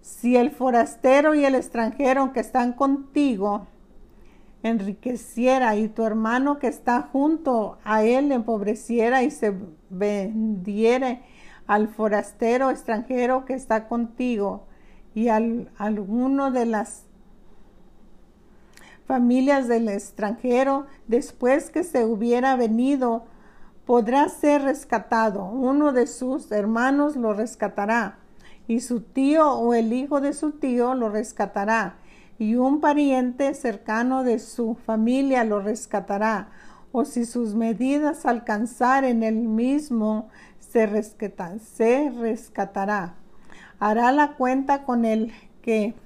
Si 0.00 0.36
el 0.36 0.50
forastero 0.50 1.34
y 1.34 1.44
el 1.44 1.54
extranjero 1.54 2.32
que 2.32 2.40
están 2.40 2.72
contigo 2.72 3.66
enriqueciera 4.62 5.76
y 5.76 5.88
tu 5.88 6.04
hermano 6.04 6.58
que 6.58 6.68
está 6.68 7.02
junto 7.02 7.78
a 7.84 8.02
él 8.02 8.30
empobreciera 8.30 9.22
y 9.22 9.30
se 9.30 9.54
vendiere 9.88 11.22
al 11.66 11.88
forastero 11.88 12.70
extranjero 12.70 13.44
que 13.44 13.54
está 13.54 13.88
contigo 13.88 14.66
y 15.14 15.28
al 15.28 15.70
alguno 15.78 16.50
de 16.50 16.66
las 16.66 17.04
familias 19.10 19.66
del 19.66 19.88
extranjero, 19.88 20.86
después 21.08 21.70
que 21.70 21.82
se 21.82 22.04
hubiera 22.04 22.54
venido, 22.54 23.24
podrá 23.84 24.28
ser 24.28 24.62
rescatado. 24.62 25.46
Uno 25.46 25.92
de 25.92 26.06
sus 26.06 26.52
hermanos 26.52 27.16
lo 27.16 27.34
rescatará, 27.34 28.18
y 28.68 28.78
su 28.78 29.00
tío 29.00 29.50
o 29.50 29.74
el 29.74 29.92
hijo 29.92 30.20
de 30.20 30.32
su 30.32 30.52
tío 30.52 30.94
lo 30.94 31.08
rescatará, 31.08 31.96
y 32.38 32.54
un 32.54 32.80
pariente 32.80 33.52
cercano 33.54 34.22
de 34.22 34.38
su 34.38 34.76
familia 34.76 35.42
lo 35.42 35.60
rescatará. 35.60 36.50
O 36.92 37.04
si 37.04 37.24
sus 37.24 37.56
medidas 37.56 38.26
alcanzar 38.26 39.02
en 39.02 39.24
el 39.24 39.34
mismo, 39.34 40.28
se, 40.60 40.86
se 41.02 42.10
rescatará. 42.10 43.14
Hará 43.80 44.12
la 44.12 44.36
cuenta 44.36 44.84
con 44.84 45.04
el 45.04 45.32
que 45.62 45.96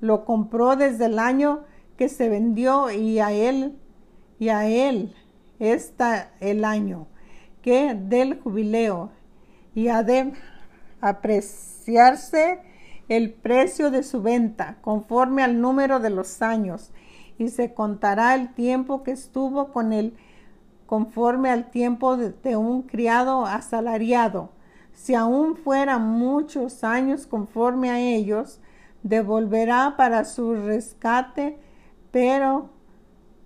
lo 0.00 0.24
compró 0.24 0.76
desde 0.76 1.06
el 1.06 1.18
año 1.18 1.64
que 1.96 2.08
se 2.08 2.28
vendió 2.28 2.90
y 2.90 3.18
a 3.18 3.32
él 3.32 3.78
y 4.38 4.50
a 4.50 4.66
él 4.66 5.14
está 5.58 6.32
el 6.40 6.64
año 6.64 7.06
que 7.62 7.94
del 7.94 8.40
jubileo 8.40 9.10
y 9.74 9.88
ha 9.88 10.02
de 10.02 10.32
apreciarse 11.00 12.60
el 13.08 13.32
precio 13.32 13.90
de 13.90 14.02
su 14.02 14.22
venta 14.22 14.78
conforme 14.80 15.42
al 15.42 15.60
número 15.60 16.00
de 16.00 16.10
los 16.10 16.42
años 16.42 16.92
y 17.38 17.48
se 17.48 17.74
contará 17.74 18.34
el 18.34 18.54
tiempo 18.54 19.02
que 19.02 19.12
estuvo 19.12 19.72
con 19.72 19.92
él 19.92 20.14
conforme 20.86 21.50
al 21.50 21.70
tiempo 21.70 22.16
de, 22.16 22.30
de 22.30 22.56
un 22.56 22.82
criado 22.82 23.44
asalariado. 23.44 24.50
Si 24.92 25.14
aún 25.14 25.56
fueran 25.56 26.08
muchos 26.08 26.84
años 26.84 27.26
conforme 27.26 27.90
a 27.90 27.98
ellos, 27.98 28.60
devolverá 29.08 29.94
para 29.96 30.24
su 30.24 30.54
rescate, 30.54 31.58
pero 32.10 32.70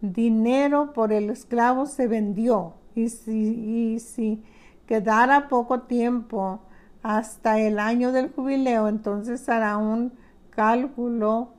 dinero 0.01 0.93
por 0.95 1.13
el 1.13 1.29
esclavo 1.31 1.87
se 1.87 2.07
vendió. 2.07 2.75
Y 2.95 3.11
si, 3.11 3.99
si 4.01 4.43
quedara 4.87 5.49
poco 5.49 5.83
tiempo 5.83 6.61
hasta 7.03 7.59
el 7.59 7.79
año 7.79 8.11
del 8.13 8.31
jubileo, 8.33 8.89
entonces 8.89 9.49
hará 9.49 9.77
un 9.77 10.13
cálculo 10.51 11.51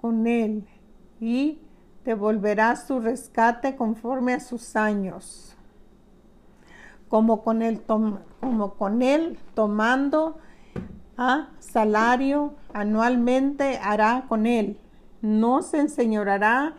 con 0.00 0.26
él 0.26 0.66
y 1.20 1.60
devolverá 2.04 2.74
su 2.76 3.00
rescate 3.00 3.76
conforme 3.76 4.34
a 4.34 4.40
sus 4.40 4.74
años. 4.74 5.56
Como 7.08 7.42
con 7.42 7.62
él, 7.62 7.82
como 7.86 8.74
con 8.74 9.02
él 9.02 9.38
tomando 9.54 10.38
a 11.20 11.50
salario 11.58 12.54
anualmente 12.72 13.78
hará 13.82 14.24
con 14.26 14.46
él. 14.46 14.78
No 15.20 15.60
se 15.60 15.78
enseñorará 15.78 16.76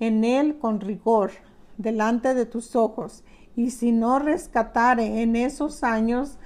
en 0.00 0.24
él 0.24 0.58
con 0.58 0.80
rigor 0.80 1.32
delante 1.76 2.32
de 2.32 2.46
tus 2.46 2.74
ojos. 2.74 3.24
Y 3.56 3.70
si 3.72 3.92
no 3.92 4.20
rescatare 4.20 5.20
en 5.20 5.36
esos 5.36 5.84
años, 5.84 6.38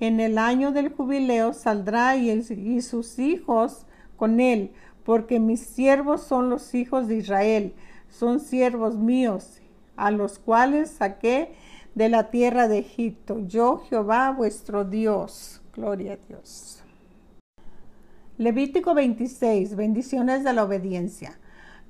en 0.00 0.18
el 0.18 0.38
año 0.38 0.72
del 0.72 0.92
jubileo 0.92 1.52
saldrá 1.52 2.16
y, 2.16 2.30
y 2.30 2.82
sus 2.82 3.20
hijos 3.20 3.86
con 4.16 4.40
él, 4.40 4.72
porque 5.04 5.38
mis 5.38 5.60
siervos 5.60 6.22
son 6.22 6.50
los 6.50 6.74
hijos 6.74 7.06
de 7.06 7.18
Israel, 7.18 7.74
son 8.08 8.40
siervos 8.40 8.96
míos, 8.96 9.60
a 9.94 10.10
los 10.10 10.40
cuales 10.40 10.90
saqué 10.90 11.54
de 11.94 12.08
la 12.08 12.28
tierra 12.30 12.66
de 12.66 12.78
Egipto. 12.78 13.38
Yo 13.46 13.84
Jehová 13.88 14.32
vuestro 14.32 14.84
Dios. 14.84 15.62
Gloria 15.76 16.14
a 16.14 16.16
Dios. 16.26 16.82
Levítico 18.38 18.94
26. 18.94 19.76
Bendiciones 19.76 20.42
de 20.42 20.54
la 20.54 20.64
obediencia. 20.64 21.38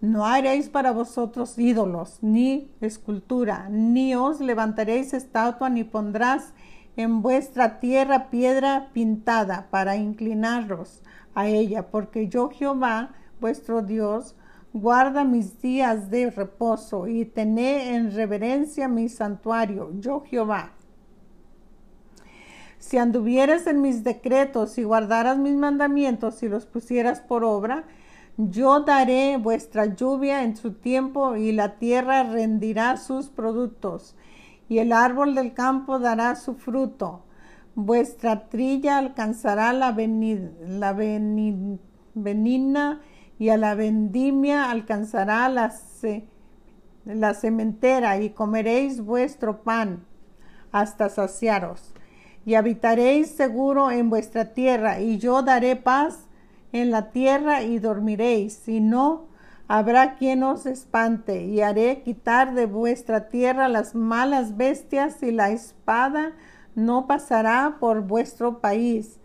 No 0.01 0.27
haréis 0.27 0.69
para 0.69 0.91
vosotros 0.91 1.57
ídolos, 1.57 2.19
ni 2.21 2.71
escultura, 2.81 3.69
ni 3.71 4.17
os 4.17 4.41
levantaréis 4.41 5.15
estatua, 5.15 5.71
ni 5.71 5.85
pondrás 5.85 6.53
en 6.97 7.23
vuestra 7.23 7.79
tierra 7.79 8.29
piedra 8.29 8.91
pintada 8.93 9.69
para 9.71 9.97
inclinaros 9.97 11.03
a 11.35 11.47
ella, 11.47 11.89
porque 11.89 12.29
yo 12.29 12.51
Jehová, 12.51 13.15
vuestro 13.41 13.83
Dios, 13.83 14.35
guarda 14.73 15.25
mis 15.25 15.61
días 15.63 16.11
de 16.11 16.31
reposo 16.31 17.07
y 17.07 17.25
tené 17.25 17.95
en 17.95 18.13
reverencia 18.13 18.89
mi 18.89 19.09
santuario, 19.09 19.93
yo 20.01 20.23
Jehová. 20.23 20.76
Si 22.79 22.99
anduvieras 22.99 23.67
en 23.67 23.81
mis 23.81 24.05
decretos 24.05 24.79
y 24.79 24.85
guardaras 24.85 25.39
mis 25.39 25.55
mandamientos 25.55 26.43
y 26.43 26.49
los 26.49 26.67
pusieras 26.67 27.21
por 27.21 27.43
obra, 27.43 27.85
yo 28.37 28.81
daré 28.81 29.39
vuestra 29.39 29.87
lluvia 29.95 30.43
en 30.45 30.57
su 30.57 30.75
tiempo 30.75 31.37
y 31.37 31.53
la 31.53 31.79
tierra 31.79 32.23
rendirá 32.23 32.97
sus 32.99 33.29
productos 33.29 34.15
y 34.69 34.79
el 34.79 34.93
árbol 34.93 35.35
del 35.35 35.55
campo 35.55 35.99
dará 35.99 36.37
su 36.37 36.55
fruto. 36.55 37.25
Vuestra 37.75 38.49
trilla 38.49 38.99
alcanzará 38.99 39.73
la, 39.73 39.97
la 40.67 40.93
benigna 42.15 43.01
y 43.39 43.49
a 43.49 43.57
la 43.57 43.75
vendimia 43.75 44.71
alcanzará 44.71 45.49
la, 45.49 45.73
la 47.05 47.35
cementera 47.35 48.19
y 48.21 48.31
comeréis 48.31 49.01
vuestro 49.01 49.63
pan 49.63 50.05
hasta 50.73 51.09
saciaros 51.09 51.96
y 52.47 52.55
habitaréis 52.55 53.33
seguro 53.33 53.91
en 53.91 54.09
vuestra 54.09 54.55
tierra, 54.55 55.01
y 55.01 55.19
yo 55.19 55.43
daré 55.43 55.75
paz 55.75 56.29
en 56.73 56.93
la 56.93 57.11
tierra 57.11 57.65
y 57.65 57.81
dormiréis, 57.81 58.69
y 58.69 58.81
no 58.81 59.27
habrá 59.67 60.15
quien 60.15 60.45
os 60.45 60.65
espante, 60.65 61.45
y 61.45 61.61
haré 61.61 62.03
quitar 62.05 62.55
de 62.55 62.67
vuestra 62.67 63.29
tierra 63.29 63.69
las 63.69 63.97
malas 63.97 64.57
bestias, 64.57 65.25
y 65.25 65.33
la 65.33 65.51
espada 65.51 66.35
no 66.77 67.09
pasará 67.09 67.79
por 67.81 68.03
vuestro 68.03 68.61
país, 68.61 69.19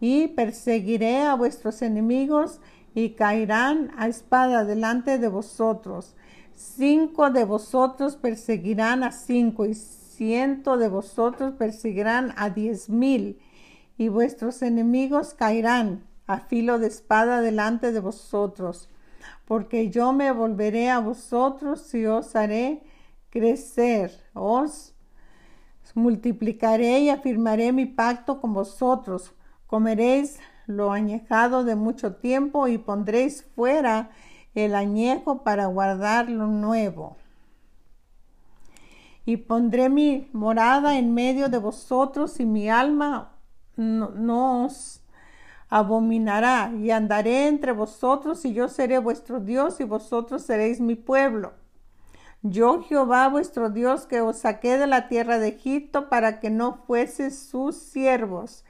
y 0.00 0.28
perseguiré 0.28 1.22
a 1.22 1.34
vuestros 1.34 1.82
enemigos, 1.82 2.60
y 2.94 3.10
caerán 3.10 3.90
a 3.96 4.06
espada 4.06 4.64
delante 4.64 5.18
de 5.18 5.26
vosotros. 5.26 6.14
Cinco 6.54 7.30
de 7.30 7.44
vosotros 7.44 8.14
perseguirán 8.14 9.02
a 9.02 9.10
cinco, 9.10 9.64
ciento 10.20 10.76
de 10.76 10.88
vosotros 10.88 11.54
perseguirán 11.54 12.34
a 12.36 12.50
diez 12.50 12.90
mil, 12.90 13.40
y 13.96 14.10
vuestros 14.10 14.60
enemigos 14.60 15.32
caerán 15.32 16.04
a 16.26 16.40
filo 16.40 16.78
de 16.78 16.88
espada 16.88 17.40
delante 17.40 17.90
de 17.90 18.00
vosotros, 18.00 18.90
porque 19.46 19.88
yo 19.88 20.12
me 20.12 20.30
volveré 20.30 20.90
a 20.90 20.98
vosotros 20.98 21.94
y 21.94 22.04
os 22.04 22.36
haré 22.36 22.82
crecer, 23.30 24.12
os 24.34 24.94
multiplicaré 25.94 27.00
y 27.00 27.08
afirmaré 27.08 27.72
mi 27.72 27.86
pacto 27.86 28.42
con 28.42 28.52
vosotros, 28.52 29.32
comeréis 29.66 30.38
lo 30.66 30.92
añejado 30.92 31.64
de 31.64 31.76
mucho 31.76 32.16
tiempo 32.16 32.68
y 32.68 32.76
pondréis 32.76 33.46
fuera 33.54 34.10
el 34.54 34.74
añejo 34.74 35.44
para 35.44 35.64
guardar 35.64 36.28
lo 36.28 36.46
nuevo 36.46 37.16
y 39.30 39.36
pondré 39.36 39.88
mi 39.88 40.28
morada 40.32 40.98
en 40.98 41.14
medio 41.14 41.48
de 41.48 41.58
vosotros 41.58 42.40
y 42.40 42.44
mi 42.44 42.68
alma 42.68 43.36
no, 43.76 44.64
os 44.64 45.02
abominará 45.68 46.72
y 46.76 46.90
andaré 46.90 47.46
entre 47.46 47.70
vosotros 47.70 48.44
y 48.44 48.52
yo 48.52 48.66
seré 48.66 48.98
vuestro 48.98 49.38
Dios 49.38 49.78
y 49.78 49.84
vosotros 49.84 50.42
seréis 50.42 50.80
mi 50.80 50.96
pueblo. 50.96 51.52
Yo 52.42 52.82
Jehová 52.82 53.28
vuestro 53.28 53.70
Dios 53.70 54.04
que 54.04 54.20
os 54.20 54.38
saqué 54.38 54.78
de 54.78 54.88
la 54.88 55.06
tierra 55.06 55.38
de 55.38 55.50
Egipto 55.50 56.08
para 56.08 56.40
que 56.40 56.50
no 56.50 56.78
fueseis 56.88 57.38
sus 57.38 57.76
siervos 57.76 58.64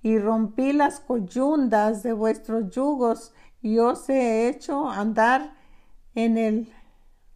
y 0.00 0.20
rompí 0.20 0.72
las 0.72 1.00
coyundas 1.00 2.04
de 2.04 2.12
vuestros 2.12 2.70
yugos 2.70 3.32
y 3.62 3.80
os 3.80 4.08
he 4.08 4.48
hecho 4.48 4.88
andar 4.88 5.54
en 6.14 6.38
el 6.38 6.72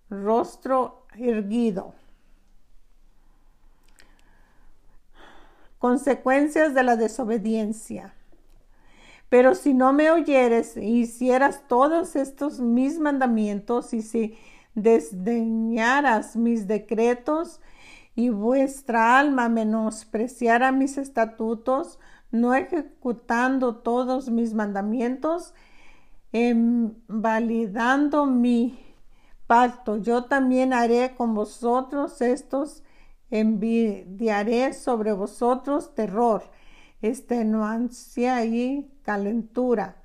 rostro 0.09 1.07
erguido. 1.17 1.98
Consecuencias 5.79 6.75
de 6.75 6.83
la 6.83 6.97
desobediencia. 6.97 8.15
Pero 9.29 9.55
si 9.55 9.75
no 9.75 9.93
me 9.93 10.11
oyeres 10.11 10.77
e 10.77 10.85
hicieras 10.85 11.63
todos 11.69 12.17
estos 12.17 12.61
mis 12.61 12.99
mandamientos 12.99 13.93
y 13.93 14.03
si 14.03 14.39
desdeñaras 14.75 16.37
mis 16.37 16.67
decretos 16.67 17.61
y 18.15 18.31
vuestra 18.31 19.19
alma 19.19 19.49
menospreciara 19.49 20.73
mis 20.73 20.99
estatutos, 20.99 21.99
no 22.31 22.55
ejecutando 22.55 23.77
todos 23.77 24.31
mis 24.31 24.55
mandamientos, 24.55 25.55
validando 27.09 28.27
mi 28.27 28.79
pacto, 29.47 29.97
yo 29.97 30.25
también 30.25 30.73
haré 30.73 31.15
con 31.17 31.35
vosotros 31.35 32.21
estos 32.21 32.83
envidiaré 33.31 34.73
sobre 34.73 35.13
vosotros 35.13 35.95
terror, 35.95 36.43
extenuancia 37.03 38.45
y 38.45 38.91
calentura, 39.03 40.03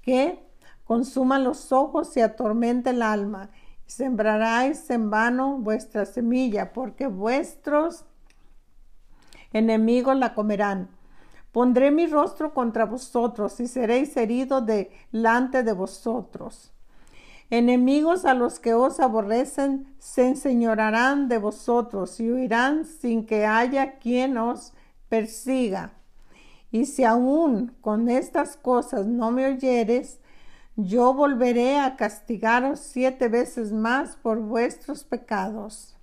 que 0.00 0.42
consuma 0.84 1.38
los 1.38 1.72
ojos 1.72 2.16
y 2.16 2.20
atormente 2.20 2.90
el 2.90 3.02
alma. 3.02 3.50
Sembraráis 3.86 4.88
en 4.90 5.10
vano 5.10 5.58
vuestra 5.58 6.06
semilla, 6.06 6.72
porque 6.72 7.06
vuestros 7.06 8.04
enemigos 9.52 10.16
la 10.16 10.34
comerán. 10.34 10.88
Pondré 11.52 11.90
mi 11.90 12.06
rostro 12.06 12.54
contra 12.54 12.86
vosotros 12.86 13.60
y 13.60 13.68
seréis 13.68 14.16
heridos 14.16 14.64
delante 14.66 15.62
de 15.62 15.72
vosotros. 15.72 16.72
Enemigos 17.52 18.24
a 18.24 18.32
los 18.32 18.58
que 18.58 18.72
os 18.72 18.98
aborrecen 18.98 19.86
se 19.98 20.26
enseñorarán 20.26 21.28
de 21.28 21.36
vosotros 21.36 22.18
y 22.18 22.32
huirán 22.32 22.86
sin 22.86 23.26
que 23.26 23.44
haya 23.44 23.98
quien 23.98 24.38
os 24.38 24.72
persiga. 25.10 25.92
Y 26.70 26.86
si 26.86 27.04
aún 27.04 27.76
con 27.82 28.08
estas 28.08 28.56
cosas 28.56 29.06
no 29.06 29.30
me 29.32 29.44
oyeres, 29.48 30.18
yo 30.76 31.12
volveré 31.12 31.78
a 31.78 31.96
castigaros 31.96 32.80
siete 32.80 33.28
veces 33.28 33.70
más 33.70 34.16
por 34.16 34.40
vuestros 34.40 35.04
pecados. 35.04 35.94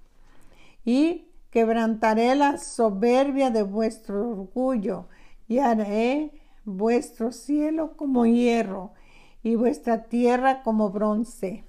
Y 0.85 1.29
quebrantaré 1.49 2.35
la 2.35 2.59
soberbia 2.59 3.49
de 3.49 3.63
vuestro 3.63 4.29
orgullo 4.29 5.07
y 5.47 5.57
haré 5.57 6.31
vuestro 6.63 7.31
cielo 7.31 7.97
como 7.97 8.27
hierro 8.27 8.91
y 9.43 9.55
vuestra 9.55 10.03
tierra 10.05 10.63
como 10.63 10.89
bronce. 10.89 11.63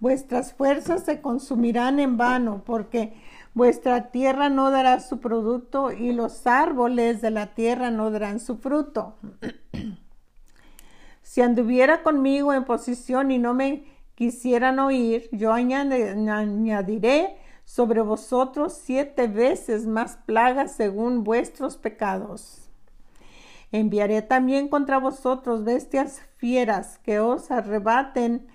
Vuestras 0.00 0.52
fuerzas 0.52 1.04
se 1.04 1.20
consumirán 1.20 2.00
en 2.00 2.16
vano, 2.16 2.62
porque 2.66 3.14
vuestra 3.54 4.10
tierra 4.10 4.48
no 4.48 4.70
dará 4.70 4.98
su 4.98 5.20
producto 5.20 5.92
y 5.92 6.12
los 6.12 6.46
árboles 6.46 7.20
de 7.20 7.30
la 7.30 7.54
tierra 7.54 7.90
no 7.90 8.10
darán 8.10 8.40
su 8.40 8.56
fruto. 8.56 9.14
si 11.22 11.40
anduviera 11.40 12.02
conmigo 12.02 12.52
en 12.52 12.64
posición 12.64 13.30
y 13.30 13.38
no 13.38 13.54
me 13.54 13.84
quisieran 14.16 14.80
oír, 14.80 15.28
yo 15.32 15.52
añadiré 15.52 17.36
sobre 17.64 18.00
vosotros 18.00 18.80
siete 18.82 19.28
veces 19.28 19.86
más 19.86 20.16
plagas 20.26 20.72
según 20.72 21.22
vuestros 21.24 21.76
pecados. 21.76 22.61
Enviaré 23.72 24.20
también 24.20 24.68
contra 24.68 24.98
vosotros 24.98 25.64
bestias 25.64 26.20
fieras 26.36 26.98
que 26.98 27.20
os 27.20 27.50
arrebaten 27.50 28.46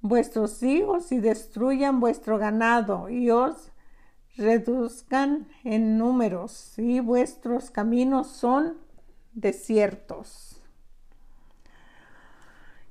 vuestros 0.00 0.62
hijos 0.62 1.10
y 1.12 1.18
destruyan 1.18 2.00
vuestro 2.00 2.38
ganado 2.38 3.08
y 3.08 3.30
os 3.30 3.72
reduzcan 4.36 5.48
en 5.64 5.98
números 5.98 6.78
y 6.78 7.00
vuestros 7.00 7.70
caminos 7.70 8.28
son 8.28 8.78
desiertos. 9.32 10.60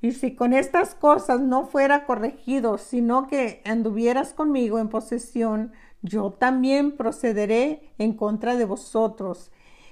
Y 0.01 0.13
si 0.13 0.35
con 0.35 0.53
estas 0.53 0.95
cosas 0.95 1.41
no 1.41 1.65
fuera 1.65 2.05
corregido, 2.05 2.79
sino 2.79 3.27
que 3.27 3.61
anduvieras 3.65 4.33
conmigo 4.33 4.79
en 4.79 4.89
posesión, 4.89 5.73
yo 6.01 6.31
también 6.31 6.97
procederé 6.97 7.93
en 7.99 8.13
contra 8.13 8.55
de 8.55 8.65
vosotros 8.65 9.51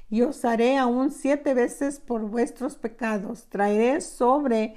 y 0.10 0.24
os 0.24 0.43
haré 0.45 0.78
aún 0.78 1.12
siete 1.12 1.54
veces 1.54 2.00
por 2.00 2.22
vuestros 2.24 2.76
pecados. 2.76 3.45
Traeré 3.50 4.02
sobre 4.02 4.76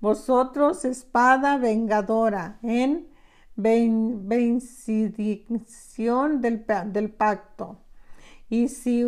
vosotros 0.00 0.84
espada 0.84 1.56
vengadora 1.56 2.58
en 2.62 3.08
vencidición 3.56 6.40
del, 6.40 6.64
del 6.86 7.10
pacto. 7.10 7.78
Y 8.48 8.68
si 8.68 9.04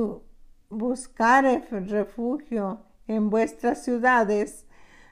buscare 0.70 1.64
refugio 1.70 2.80
en 3.06 3.30
vuestras 3.30 3.84
ciudades, 3.84 4.66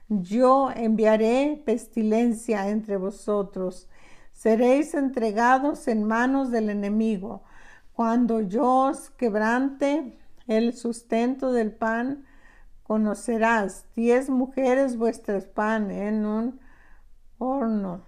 yo 0.09 0.71
enviaré 0.75 1.63
pestilencia 1.65 2.69
entre 2.69 2.97
vosotros. 2.97 3.89
Seréis 4.33 4.95
entregados 4.95 5.87
en 5.89 6.05
manos 6.05 6.51
del 6.51 6.71
enemigo. 6.71 7.43
Cuando 7.93 8.41
yo 8.41 8.89
os 8.89 9.11
quebrante 9.11 10.19
el 10.47 10.75
sustento 10.75 11.53
del 11.53 11.73
pan, 11.73 12.25
conocerás 12.83 13.87
diez 13.97 14.29
mujeres 14.29 14.97
vuestras 14.97 15.47
pan 15.47 15.91
en 15.91 16.27
un 16.27 16.61
horno 17.39 18.03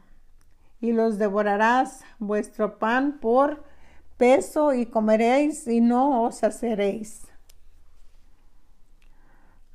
y 0.80 0.92
los 0.92 1.18
devorarás 1.18 2.02
vuestro 2.18 2.78
pan 2.78 3.18
por 3.20 3.64
peso 4.16 4.74
y 4.74 4.86
comeréis 4.86 5.66
y 5.66 5.80
no 5.80 6.22
os 6.24 6.44
haceréis. 6.44 7.26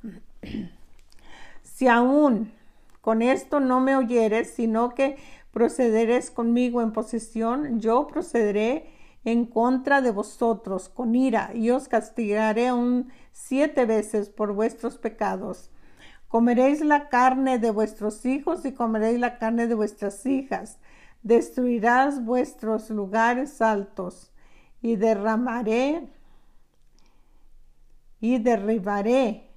Si 1.62 1.88
aún 1.88 2.52
con 3.00 3.22
esto 3.22 3.58
no 3.58 3.80
me 3.80 3.96
oyeres, 3.96 4.54
sino 4.54 4.94
que 4.94 5.16
procederes 5.50 6.30
conmigo 6.30 6.80
en 6.80 6.92
posesión, 6.92 7.80
yo 7.80 8.06
procederé 8.06 8.88
en 9.24 9.46
contra 9.46 10.00
de 10.00 10.10
vosotros 10.10 10.88
con 10.88 11.14
ira 11.14 11.50
y 11.54 11.70
os 11.70 11.88
castigaré 11.88 12.68
aún 12.68 13.12
siete 13.32 13.86
veces 13.86 14.28
por 14.30 14.52
vuestros 14.52 14.98
pecados. 14.98 15.70
Comeréis 16.28 16.80
la 16.80 17.08
carne 17.08 17.58
de 17.58 17.70
vuestros 17.70 18.24
hijos 18.24 18.64
y 18.64 18.72
comeréis 18.72 19.20
la 19.20 19.38
carne 19.38 19.66
de 19.66 19.74
vuestras 19.74 20.24
hijas. 20.26 20.78
Destruirás 21.22 22.24
vuestros 22.24 22.90
lugares 22.90 23.60
altos 23.62 24.32
y 24.80 24.96
derramaré 24.96 26.08
y 28.20 28.38
derribaré 28.38 29.50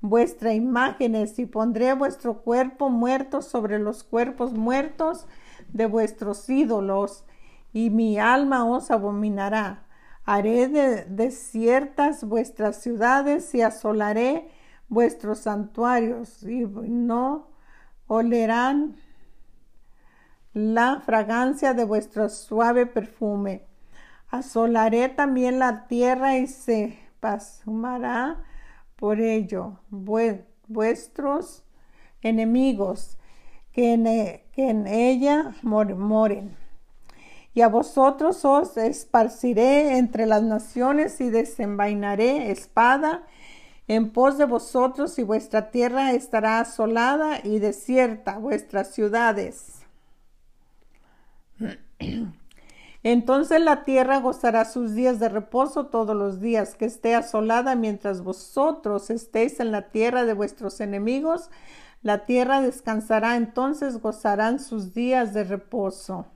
vuestras 0.00 0.54
imágenes 0.54 1.38
y 1.38 1.46
pondré 1.46 1.94
vuestro 1.94 2.42
cuerpo 2.42 2.90
muerto 2.90 3.40
sobre 3.40 3.78
los 3.78 4.04
cuerpos 4.04 4.52
muertos 4.52 5.26
de 5.72 5.86
vuestros 5.86 6.48
ídolos 6.50 7.24
y 7.72 7.90
mi 7.90 8.18
alma 8.18 8.64
os 8.64 8.90
abominará. 8.90 9.86
Haré 10.24 10.68
desiertas 11.08 12.24
vuestras 12.24 12.80
ciudades 12.80 13.54
y 13.54 13.62
asolaré 13.62 14.50
vuestros 14.88 15.40
santuarios 15.40 16.42
y 16.42 16.64
no 16.64 17.48
olerán 18.06 18.96
la 20.52 21.00
fragancia 21.00 21.74
de 21.74 21.84
vuestro 21.84 22.28
suave 22.28 22.86
perfume. 22.86 23.66
Asolaré 24.28 25.08
también 25.08 25.58
la 25.58 25.86
tierra 25.86 26.36
y 26.36 26.46
se 26.46 26.98
pasmará 27.20 28.44
por 28.96 29.20
ello, 29.20 29.78
vuestros 30.68 31.64
enemigos 32.20 33.18
que 33.72 33.94
en, 33.94 34.06
e, 34.06 34.46
que 34.52 34.68
en 34.68 34.86
ella 34.86 35.54
moren. 35.62 36.61
Y 37.54 37.60
a 37.60 37.68
vosotros 37.68 38.44
os 38.44 38.76
esparciré 38.76 39.98
entre 39.98 40.26
las 40.26 40.42
naciones 40.42 41.20
y 41.20 41.28
desenvainaré 41.28 42.50
espada 42.50 43.24
en 43.88 44.10
pos 44.10 44.38
de 44.38 44.46
vosotros 44.46 45.18
y 45.18 45.22
vuestra 45.22 45.70
tierra 45.70 46.12
estará 46.12 46.60
asolada 46.60 47.40
y 47.44 47.58
desierta, 47.58 48.38
vuestras 48.38 48.94
ciudades. 48.94 49.82
Entonces 53.04 53.60
la 53.60 53.82
tierra 53.82 54.20
gozará 54.20 54.64
sus 54.64 54.94
días 54.94 55.18
de 55.18 55.28
reposo 55.28 55.86
todos 55.86 56.16
los 56.16 56.40
días 56.40 56.76
que 56.76 56.84
esté 56.84 57.16
asolada 57.16 57.74
mientras 57.74 58.22
vosotros 58.22 59.10
estéis 59.10 59.58
en 59.58 59.72
la 59.72 59.90
tierra 59.90 60.24
de 60.24 60.34
vuestros 60.34 60.80
enemigos. 60.80 61.50
La 62.02 62.26
tierra 62.26 62.60
descansará, 62.60 63.36
entonces 63.36 64.00
gozarán 64.00 64.60
sus 64.60 64.94
días 64.94 65.34
de 65.34 65.44
reposo. 65.44 66.26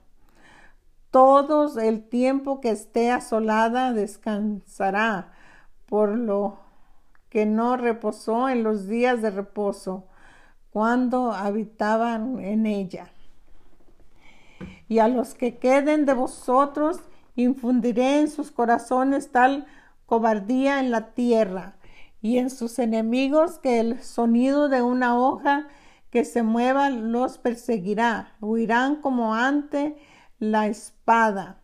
Todos 1.11 1.77
el 1.77 2.07
tiempo 2.07 2.59
que 2.59 2.69
esté 2.69 3.11
asolada 3.11 3.93
descansará, 3.93 5.31
por 5.85 6.17
lo 6.17 6.59
que 7.29 7.45
no 7.45 7.77
reposó 7.77 8.49
en 8.49 8.63
los 8.63 8.87
días 8.87 9.21
de 9.21 9.31
reposo, 9.31 10.05
cuando 10.69 11.31
habitaban 11.31 12.39
en 12.39 12.65
ella. 12.65 13.11
Y 14.87 14.99
a 14.99 15.07
los 15.07 15.33
que 15.33 15.57
queden 15.57 16.05
de 16.05 16.13
vosotros 16.13 16.99
infundiré 17.35 18.19
en 18.19 18.29
sus 18.29 18.51
corazones 18.51 19.31
tal 19.31 19.65
cobardía 20.05 20.79
en 20.79 20.91
la 20.91 21.13
tierra 21.13 21.75
y 22.21 22.37
en 22.37 22.49
sus 22.49 22.79
enemigos 22.79 23.59
que 23.59 23.79
el 23.79 24.01
sonido 24.01 24.69
de 24.69 24.81
una 24.81 25.17
hoja 25.19 25.67
que 26.09 26.25
se 26.25 26.43
mueva 26.43 26.89
los 26.89 27.37
perseguirá, 27.37 28.35
huirán 28.39 28.97
como 28.97 29.35
ante 29.35 29.97
la 30.39 30.67
espada 30.67 31.61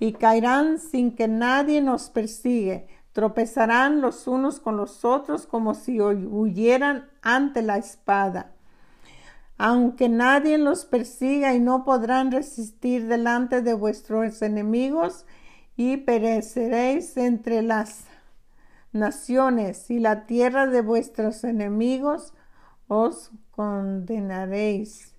y 0.00 0.12
caerán 0.12 0.78
sin 0.78 1.14
que 1.14 1.28
nadie 1.28 1.80
nos 1.82 2.10
persigue, 2.10 2.86
tropezarán 3.12 4.00
los 4.00 4.26
unos 4.26 4.60
con 4.60 4.76
los 4.76 5.04
otros 5.04 5.46
como 5.46 5.74
si 5.74 6.00
huyeran 6.00 7.10
ante 7.22 7.62
la 7.62 7.76
espada 7.78 8.52
aunque 9.58 10.08
nadie 10.08 10.56
los 10.56 10.84
persiga 10.84 11.52
y 11.52 11.60
no 11.60 11.84
podrán 11.84 12.30
resistir 12.30 13.08
delante 13.08 13.60
de 13.60 13.74
vuestros 13.74 14.40
enemigos 14.40 15.26
y 15.76 15.98
pereceréis 15.98 17.16
entre 17.16 17.62
las 17.62 18.04
naciones 18.92 19.90
y 19.90 19.98
la 19.98 20.26
tierra 20.26 20.68
de 20.68 20.80
vuestros 20.80 21.42
enemigos 21.42 22.32
os 22.86 23.32
condenaréis. 23.50 25.17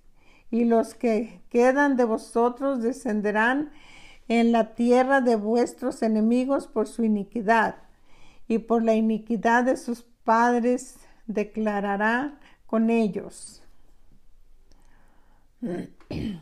Y 0.50 0.64
los 0.64 0.94
que 0.94 1.40
quedan 1.50 1.96
de 1.96 2.04
vosotros 2.04 2.82
descenderán 2.82 3.70
en 4.28 4.52
la 4.52 4.74
tierra 4.74 5.20
de 5.20 5.36
vuestros 5.36 6.02
enemigos 6.02 6.66
por 6.66 6.86
su 6.86 7.04
iniquidad 7.04 7.76
y 8.46 8.58
por 8.58 8.82
la 8.82 8.94
iniquidad 8.94 9.64
de 9.64 9.76
sus 9.76 10.02
padres 10.24 10.96
declarará 11.26 12.38
con 12.66 12.90
ellos. 12.90 13.62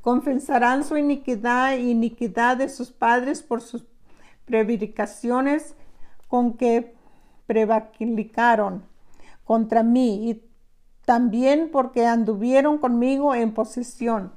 Confesarán 0.00 0.84
su 0.84 0.96
iniquidad 0.96 1.76
y 1.78 1.90
iniquidad 1.90 2.56
de 2.56 2.68
sus 2.68 2.90
padres 2.90 3.42
por 3.42 3.62
sus 3.62 3.84
prevaricaciones 4.44 5.74
con 6.28 6.56
que 6.56 6.94
prevaricaron 7.46 8.84
contra 9.44 9.82
mí 9.82 10.30
y 10.30 10.34
también 11.04 11.70
porque 11.72 12.06
anduvieron 12.06 12.78
conmigo 12.78 13.34
en 13.34 13.52
posesión. 13.52 14.32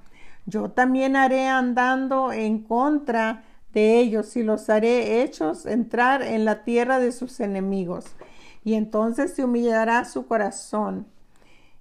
Yo 0.45 0.69
también 0.69 1.15
haré 1.15 1.47
andando 1.47 2.31
en 2.31 2.59
contra 2.59 3.43
de 3.73 3.99
ellos 3.99 4.35
y 4.37 4.43
los 4.43 4.69
haré 4.69 5.21
hechos 5.21 5.65
entrar 5.65 6.21
en 6.21 6.45
la 6.45 6.63
tierra 6.63 6.99
de 6.99 7.11
sus 7.11 7.39
enemigos. 7.39 8.05
Y 8.63 8.73
entonces 8.75 9.33
se 9.33 9.43
humillará 9.43 10.05
su 10.05 10.27
corazón 10.27 11.05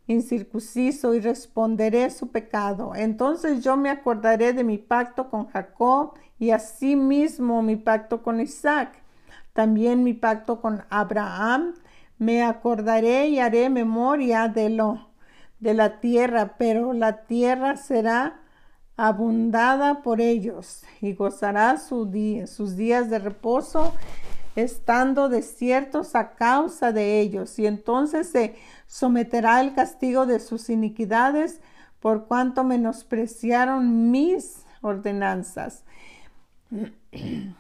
incircunciso 0.07 1.15
y 1.15 1.21
responderé 1.21 2.11
su 2.11 2.29
pecado. 2.29 2.95
Entonces 2.95 3.63
yo 3.65 3.77
me 3.77 3.91
acordaré 3.91 4.53
de 4.53 4.65
mi 4.65 4.79
pacto 4.79 5.31
con 5.31 5.49
Jacob 5.49 6.15
y 6.39 6.51
asimismo 6.51 7.63
mi 7.63 7.77
pacto 7.77 8.23
con 8.23 8.41
Isaac. 8.41 8.93
También 9.53 10.05
mi 10.05 10.15
pacto 10.15 10.61
con 10.61 10.85
Abraham. 10.91 11.75
Me 12.19 12.43
acordaré 12.43 13.29
y 13.29 13.41
haré 13.41 13.69
memoria 13.69 14.49
de 14.49 14.71
lo 14.71 15.07
de 15.61 15.75
la 15.75 16.01
tierra, 16.01 16.57
pero 16.59 16.93
la 16.93 17.25
tierra 17.25 17.77
será 17.77 18.41
abundada 18.97 20.03
por 20.03 20.21
ellos 20.21 20.83
y 21.01 21.15
gozará 21.15 21.77
sus 21.79 22.11
días 22.11 23.11
de 23.11 23.19
reposo 23.19 23.93
estando 24.55 25.29
desiertos 25.29 26.15
a 26.15 26.31
causa 26.35 26.91
de 26.93 27.21
ellos 27.21 27.59
y 27.59 27.67
entonces 27.67 28.31
se 28.31 28.57
someterá 28.87 29.61
el 29.61 29.75
castigo 29.75 30.25
de 30.25 30.41
sus 30.41 30.71
iniquidades 30.71 31.61
por 32.01 32.27
cuanto 32.27 32.65
menospreciaron 32.65 34.11
mis 34.11 34.65
ordenanzas. 34.81 35.85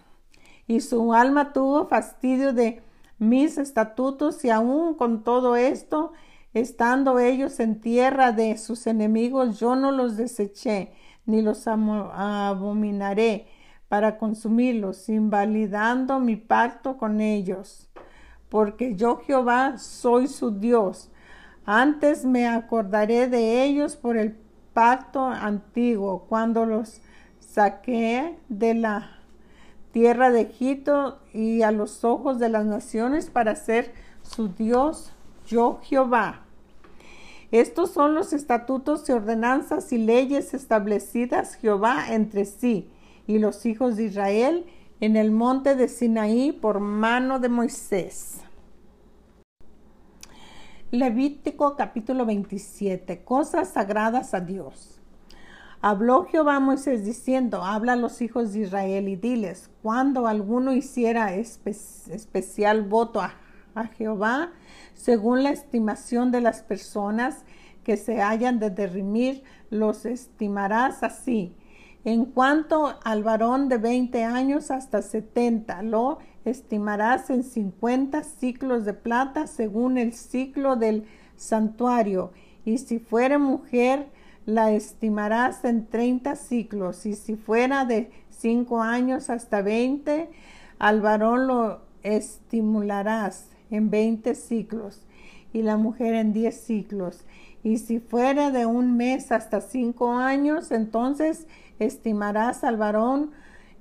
Y 0.68 0.80
su 0.80 1.14
alma 1.14 1.52
tuvo 1.52 1.86
fastidio 1.86 2.52
de 2.52 2.82
mis 3.18 3.58
estatutos 3.58 4.44
y 4.44 4.50
aún 4.50 4.94
con 4.94 5.22
todo 5.22 5.56
esto, 5.56 6.12
estando 6.54 7.18
ellos 7.18 7.60
en 7.60 7.80
tierra 7.80 8.32
de 8.32 8.56
sus 8.58 8.86
enemigos, 8.86 9.58
yo 9.58 9.76
no 9.76 9.92
los 9.92 10.16
deseché 10.16 10.92
ni 11.26 11.42
los 11.42 11.66
abominaré 11.66 13.46
para 13.88 14.18
consumirlos, 14.18 15.08
invalidando 15.08 16.20
mi 16.20 16.36
pacto 16.36 16.96
con 16.96 17.20
ellos. 17.20 17.88
Porque 18.48 18.94
yo 18.94 19.18
Jehová 19.18 19.78
soy 19.78 20.28
su 20.28 20.52
Dios. 20.52 21.10
Antes 21.64 22.24
me 22.24 22.46
acordaré 22.46 23.28
de 23.28 23.64
ellos 23.64 23.96
por 23.96 24.16
el 24.16 24.36
pacto 24.72 25.26
antiguo, 25.26 26.26
cuando 26.28 26.64
los 26.64 27.00
saqué 27.40 28.38
de 28.48 28.74
la 28.74 29.15
tierra 29.96 30.30
de 30.30 30.42
Egipto 30.42 31.20
y 31.32 31.62
a 31.62 31.70
los 31.70 32.04
ojos 32.04 32.38
de 32.38 32.50
las 32.50 32.66
naciones 32.66 33.30
para 33.30 33.54
ser 33.56 33.94
su 34.20 34.48
Dios, 34.48 35.10
yo 35.46 35.80
Jehová. 35.84 36.44
Estos 37.50 37.92
son 37.92 38.14
los 38.14 38.34
estatutos 38.34 39.08
y 39.08 39.12
ordenanzas 39.12 39.90
y 39.94 39.96
leyes 39.96 40.52
establecidas 40.52 41.54
Jehová 41.54 42.12
entre 42.12 42.44
sí 42.44 42.90
y 43.26 43.38
los 43.38 43.64
hijos 43.64 43.96
de 43.96 44.04
Israel 44.04 44.66
en 45.00 45.16
el 45.16 45.30
monte 45.30 45.74
de 45.76 45.88
Sinaí 45.88 46.52
por 46.52 46.78
mano 46.78 47.40
de 47.40 47.48
Moisés. 47.48 48.42
Levítico 50.90 51.74
capítulo 51.74 52.26
27. 52.26 53.24
Cosas 53.24 53.70
sagradas 53.70 54.34
a 54.34 54.40
Dios. 54.40 54.95
Habló 55.80 56.24
Jehová 56.24 56.56
a 56.56 56.60
Moisés 56.60 57.04
diciendo, 57.04 57.62
habla 57.62 57.92
a 57.92 57.96
los 57.96 58.22
hijos 58.22 58.52
de 58.52 58.60
Israel 58.60 59.08
y 59.08 59.16
diles, 59.16 59.70
cuando 59.82 60.26
alguno 60.26 60.72
hiciera 60.72 61.34
especial 61.34 62.82
voto 62.82 63.20
a, 63.20 63.34
a 63.74 63.86
Jehová, 63.88 64.52
según 64.94 65.42
la 65.42 65.50
estimación 65.50 66.32
de 66.32 66.40
las 66.40 66.62
personas 66.62 67.44
que 67.84 67.96
se 67.96 68.20
hayan 68.20 68.58
de 68.58 68.70
derrimir, 68.70 69.44
los 69.70 70.06
estimarás 70.06 71.02
así. 71.02 71.54
En 72.04 72.24
cuanto 72.24 72.94
al 73.04 73.22
varón 73.22 73.68
de 73.68 73.78
20 73.78 74.24
años 74.24 74.70
hasta 74.70 75.02
70, 75.02 75.82
lo 75.82 76.18
estimarás 76.44 77.30
en 77.30 77.42
50 77.42 78.22
ciclos 78.22 78.84
de 78.84 78.94
plata 78.94 79.46
según 79.46 79.98
el 79.98 80.12
ciclo 80.14 80.76
del 80.76 81.04
santuario. 81.36 82.32
Y 82.64 82.78
si 82.78 82.98
fuere 82.98 83.38
mujer, 83.38 84.08
la 84.46 84.70
estimarás 84.70 85.64
en 85.64 85.86
30 85.86 86.36
ciclos. 86.36 87.04
Y 87.04 87.14
si 87.14 87.36
fuera 87.36 87.84
de 87.84 88.10
5 88.30 88.80
años 88.80 89.28
hasta 89.28 89.60
20, 89.60 90.30
al 90.78 91.00
varón 91.00 91.46
lo 91.48 91.80
estimularás 92.02 93.50
en 93.70 93.90
20 93.90 94.34
ciclos 94.34 95.02
y 95.52 95.62
la 95.62 95.76
mujer 95.76 96.14
en 96.14 96.32
10 96.32 96.54
ciclos. 96.54 97.24
Y 97.62 97.78
si 97.78 97.98
fuera 97.98 98.52
de 98.52 98.64
un 98.64 98.96
mes 98.96 99.32
hasta 99.32 99.60
5 99.60 100.12
años, 100.12 100.70
entonces 100.70 101.48
estimarás 101.80 102.62
al 102.62 102.76
varón 102.76 103.32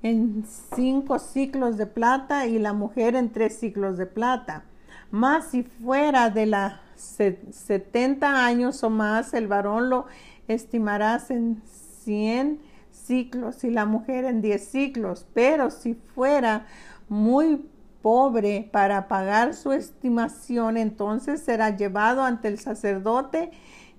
en 0.02 0.44
5 0.74 1.18
ciclos 1.20 1.76
de 1.76 1.86
plata 1.86 2.46
y 2.46 2.58
la 2.58 2.72
mujer 2.72 3.14
en 3.14 3.30
3 3.30 3.56
ciclos 3.56 3.96
de 3.96 4.06
plata. 4.06 4.64
Más 5.12 5.50
si 5.50 5.62
fuera 5.62 6.30
de 6.30 6.46
la 6.46 6.80
70 6.96 8.44
años 8.44 8.82
o 8.82 8.90
más, 8.90 9.34
el 9.34 9.46
varón 9.46 9.90
lo 9.90 10.06
estimarás 10.48 11.30
en 11.30 11.62
100 12.04 12.60
ciclos 12.90 13.64
y 13.64 13.70
la 13.70 13.86
mujer 13.86 14.24
en 14.24 14.42
10 14.42 14.64
ciclos. 14.64 15.26
Pero 15.34 15.70
si 15.70 15.94
fuera 15.94 16.66
muy 17.08 17.68
pobre 18.02 18.68
para 18.72 19.08
pagar 19.08 19.54
su 19.54 19.72
estimación, 19.72 20.76
entonces 20.76 21.40
será 21.42 21.76
llevado 21.76 22.22
ante 22.22 22.48
el 22.48 22.58
sacerdote, 22.58 23.50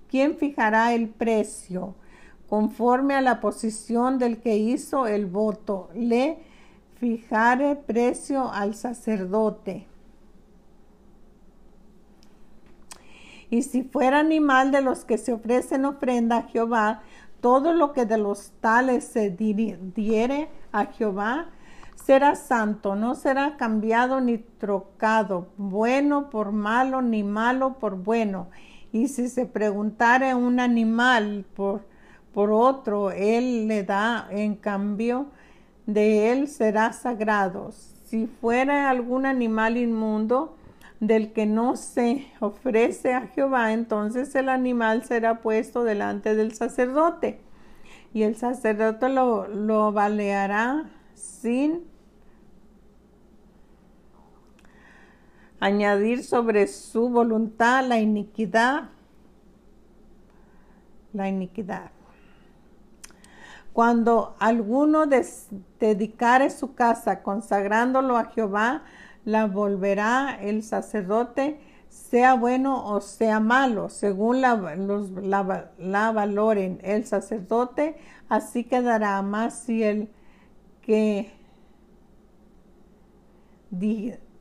quien 0.09 0.37
fijará 0.37 0.93
el 0.93 1.09
precio 1.09 1.95
conforme 2.47 3.15
a 3.15 3.21
la 3.21 3.41
posición 3.41 4.19
del 4.19 4.39
que 4.39 4.57
hizo 4.57 5.07
el 5.07 5.25
voto. 5.25 5.89
Le 5.93 6.37
fijare 6.99 7.75
precio 7.75 8.51
al 8.51 8.75
sacerdote. 8.75 9.86
Y 13.49 13.61
si 13.61 13.83
fuera 13.83 14.19
animal 14.19 14.71
de 14.71 14.81
los 14.81 15.05
que 15.05 15.17
se 15.17 15.33
ofrecen 15.33 15.85
ofrenda 15.85 16.37
a 16.37 16.43
Jehová, 16.43 17.01
todo 17.41 17.73
lo 17.73 17.93
que 17.93 18.05
de 18.05 18.17
los 18.17 18.51
tales 18.59 19.05
se 19.05 19.29
diere 19.29 20.49
a 20.71 20.85
Jehová, 20.85 21.49
será 21.95 22.35
santo, 22.35 22.95
no 22.95 23.15
será 23.15 23.57
cambiado 23.57 24.21
ni 24.21 24.37
trocado, 24.37 25.47
bueno 25.57 26.29
por 26.29 26.51
malo, 26.51 27.01
ni 27.01 27.23
malo 27.23 27.79
por 27.79 27.95
bueno. 27.95 28.47
Y 28.91 29.07
si 29.07 29.29
se 29.29 29.45
preguntare 29.45 30.33
un 30.33 30.59
animal 30.59 31.45
por, 31.55 31.85
por 32.33 32.51
otro, 32.51 33.11
él 33.11 33.67
le 33.67 33.83
da 33.83 34.27
en 34.29 34.55
cambio 34.55 35.27
de 35.85 36.31
él 36.31 36.47
será 36.47 36.93
sagrado. 36.93 37.71
Si 38.05 38.27
fuera 38.27 38.89
algún 38.89 39.25
animal 39.25 39.77
inmundo 39.77 40.56
del 40.99 41.31
que 41.31 41.45
no 41.45 41.75
se 41.75 42.27
ofrece 42.39 43.13
a 43.13 43.27
Jehová, 43.27 43.73
entonces 43.73 44.33
el 44.35 44.49
animal 44.49 45.03
será 45.03 45.41
puesto 45.41 45.83
delante 45.83 46.35
del 46.35 46.53
sacerdote 46.53 47.39
y 48.13 48.23
el 48.23 48.35
sacerdote 48.35 49.09
lo, 49.09 49.47
lo 49.47 49.91
baleará 49.91 50.89
sin 51.13 51.85
añadir 55.59 56.23
sobre 56.23 56.67
su 56.67 57.09
voluntad 57.09 57.85
la 57.87 57.99
iniquidad, 57.99 58.89
la 61.13 61.27
iniquidad. 61.27 61.91
Cuando 63.73 64.35
alguno 64.39 65.05
dedicare 65.79 66.49
su 66.49 66.73
casa 66.73 67.21
consagrándolo 67.21 68.17
a 68.17 68.25
Jehová, 68.25 68.83
la 69.27 69.45
volverá 69.45 70.39
el 70.41 70.63
sacerdote, 70.63 71.59
sea 71.89 72.35
bueno 72.35 72.85
o 72.85 73.01
sea 73.01 73.41
malo, 73.41 73.89
según 73.89 74.39
la, 74.39 75.69
la 75.77 76.11
valoren 76.13 76.79
el 76.81 77.05
sacerdote, 77.05 77.97
así 78.29 78.63
quedará 78.63 79.21
más 79.21 79.59
si 79.59 79.83
el 79.83 80.07
que 80.81 81.29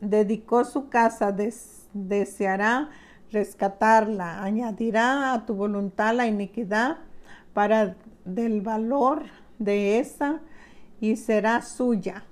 dedicó 0.00 0.64
su 0.64 0.88
casa, 0.88 1.34
deseará 1.92 2.88
rescatarla, 3.32 4.44
añadirá 4.44 5.32
a 5.32 5.46
tu 5.46 5.54
voluntad 5.54 6.14
la 6.14 6.28
iniquidad 6.28 6.98
para 7.52 7.96
del 8.24 8.60
valor 8.60 9.24
de 9.58 9.98
esa 9.98 10.42
y 11.00 11.16
será 11.16 11.60
suya. 11.62 12.22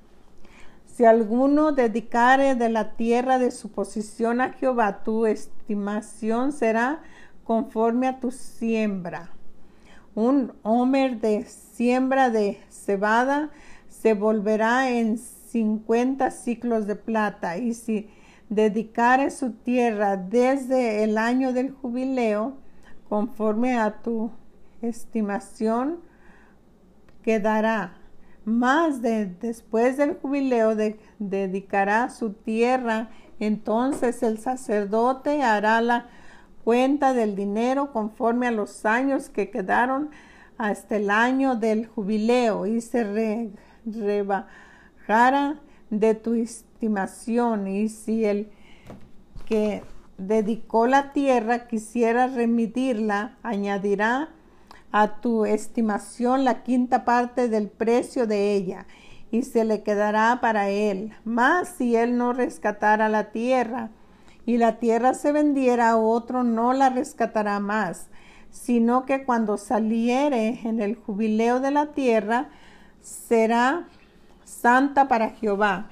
Si 0.95 1.05
alguno 1.05 1.73
dedicare 1.73 2.55
de 2.55 2.69
la 2.69 2.93
tierra 2.93 3.41
de 3.41 3.51
su 3.51 3.73
posición 3.73 4.41
a 4.41 4.53
Jehová, 4.53 5.03
tu 5.03 5.27
estimación 5.27 6.53
será 6.53 7.03
conforme 7.43 8.07
a 8.07 8.21
tu 8.21 8.31
siembra. 8.31 9.31
Un 10.15 10.53
homer 10.63 11.21
de 11.21 11.47
siembra 11.47 12.31
de 12.31 12.61
cebada 12.69 13.51
se 13.89 14.15
volverá 14.15 14.89
en 14.89 15.19
cincuenta 15.19 16.31
ciclos 16.31 16.87
de 16.87 16.95
plata, 16.95 17.59
y 17.59 17.75
si 17.75 18.09
dedicare 18.49 19.33
su 19.33 19.51
tierra 19.51 20.17
desde 20.17 21.03
el 21.03 21.19
año 21.19 21.53
del 21.53 21.73
jubileo, 21.73 22.57
conforme 23.09 23.77
a 23.77 24.01
tu 24.01 24.31
estimación, 24.81 25.99
quedará 27.25 27.97
más 28.45 29.03
de 29.03 29.27
después 29.27 29.97
del 29.97 30.15
jubileo 30.15 30.75
dedicará 31.19 32.11
su 32.11 32.33
tierra, 32.33 33.11
entonces 33.41 34.23
el 34.23 34.39
sacerdote 34.39 35.43
hará 35.43 35.81
la 35.81 36.07
cuenta 36.63 37.13
del 37.13 37.37
dinero 37.37 37.93
conforme 37.93 38.47
a 38.47 38.51
los 38.51 38.87
años 38.87 39.29
que 39.29 39.51
quedaron 39.51 40.11
hasta 40.57 40.97
el 40.97 41.11
año 41.11 41.57
del 41.57 41.87
jubileo 41.87 42.67
y 42.67 42.81
se 42.81 43.53
rebajara 43.85 45.61
de 45.91 46.15
tu 46.15 46.35
estimación. 46.35 47.67
Y 47.67 47.89
si 47.89 48.25
el 48.25 48.51
que 49.47 49.83
dedicó 50.17 50.87
la 50.87 51.13
tierra 51.13 51.67
quisiera 51.67 52.29
remitirla, 52.29 53.37
añadirá 53.43 54.31
a 54.97 55.17
tu 55.21 55.45
estimación 55.45 56.45
la 56.45 56.63
quinta 56.63 57.05
parte 57.05 57.49
del 57.49 57.69
precio 57.69 58.29
de 58.29 58.55
ella, 58.55 58.87
y 59.33 59.43
se 59.43 59.65
le 59.65 59.83
quedará 59.83 60.39
para 60.41 60.69
él. 60.69 61.13
Mas 61.25 61.69
si 61.69 61.97
él 61.97 62.17
no 62.17 62.33
rescatara 62.33 63.09
la 63.09 63.33
tierra, 63.33 63.91
y 64.47 64.57
la 64.57 64.79
tierra 64.79 65.15
se 65.15 65.33
vendiera 65.33 65.91
a 65.91 65.97
otro, 65.97 66.45
no 66.45 66.73
la 66.73 66.91
rescatará 66.91 67.59
más, 67.59 68.07
sino 68.51 69.05
que 69.05 69.25
cuando 69.25 69.57
saliere 69.57 70.61
en 70.63 70.81
el 70.81 70.95
jubileo 70.95 71.59
de 71.59 71.73
la 71.73 71.87
tierra, 71.87 72.51
será 73.01 73.89
santa 74.45 75.09
para 75.09 75.31
Jehová. 75.31 75.89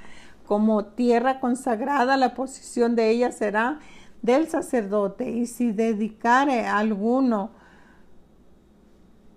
Como 0.47 0.85
tierra 0.85 1.41
consagrada, 1.41 2.17
la 2.17 2.35
posición 2.35 2.95
de 2.95 3.11
ella 3.11 3.33
será 3.33 3.81
del 4.23 4.47
sacerdote. 4.47 5.29
Y 5.29 5.47
si 5.47 5.73
dedicare 5.73 6.67
a 6.67 6.79
alguno 6.79 7.51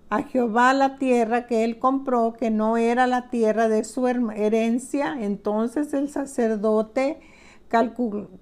a 0.08 0.22
Jehová 0.22 0.72
la 0.72 0.98
tierra 0.98 1.46
que 1.46 1.64
él 1.64 1.78
compró, 1.78 2.34
que 2.34 2.50
no 2.50 2.76
era 2.76 3.06
la 3.06 3.28
tierra 3.28 3.68
de 3.68 3.84
su 3.84 4.06
herencia, 4.06 5.16
entonces 5.20 5.92
el 5.94 6.08
sacerdote 6.08 7.20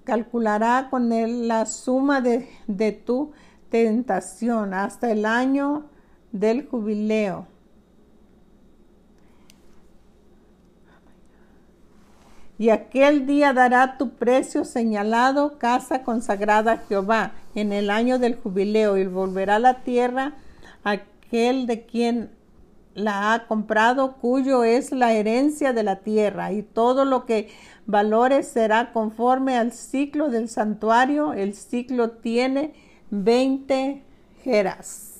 calculará 0.03 0.87
con 0.91 1.11
él 1.11 1.47
la 1.47 1.65
suma 1.65 2.21
de, 2.21 2.47
de 2.67 2.91
tu 2.91 3.31
tentación 3.69 4.73
hasta 4.73 5.11
el 5.11 5.25
año 5.25 5.85
del 6.31 6.67
jubileo. 6.67 7.47
Y 12.57 12.69
aquel 12.69 13.25
día 13.25 13.51
dará 13.51 13.97
tu 13.97 14.11
precio 14.11 14.63
señalado, 14.63 15.57
casa 15.57 16.03
consagrada 16.03 16.71
a 16.73 16.77
Jehová, 16.77 17.33
en 17.53 17.73
el 17.73 17.89
año 17.89 18.17
del 18.17 18.35
jubileo, 18.35 18.97
y 18.97 19.05
volverá 19.07 19.59
la 19.59 19.83
tierra 19.83 20.35
a 20.85 20.99
aquel 21.25 21.67
de 21.67 21.85
quien 21.85 22.31
la 22.93 23.33
ha 23.33 23.47
comprado, 23.47 24.13
cuyo 24.13 24.63
es 24.63 24.91
la 24.91 25.13
herencia 25.13 25.73
de 25.73 25.83
la 25.83 25.97
tierra, 25.97 26.53
y 26.53 26.63
todo 26.63 27.03
lo 27.03 27.25
que 27.25 27.49
valores 27.85 28.47
será 28.47 28.93
conforme 28.93 29.57
al 29.57 29.73
ciclo 29.73 30.29
del 30.29 30.47
santuario. 30.47 31.33
El 31.33 31.53
ciclo 31.53 32.11
tiene 32.11 32.73
20 33.09 34.01
jeras. 34.43 35.11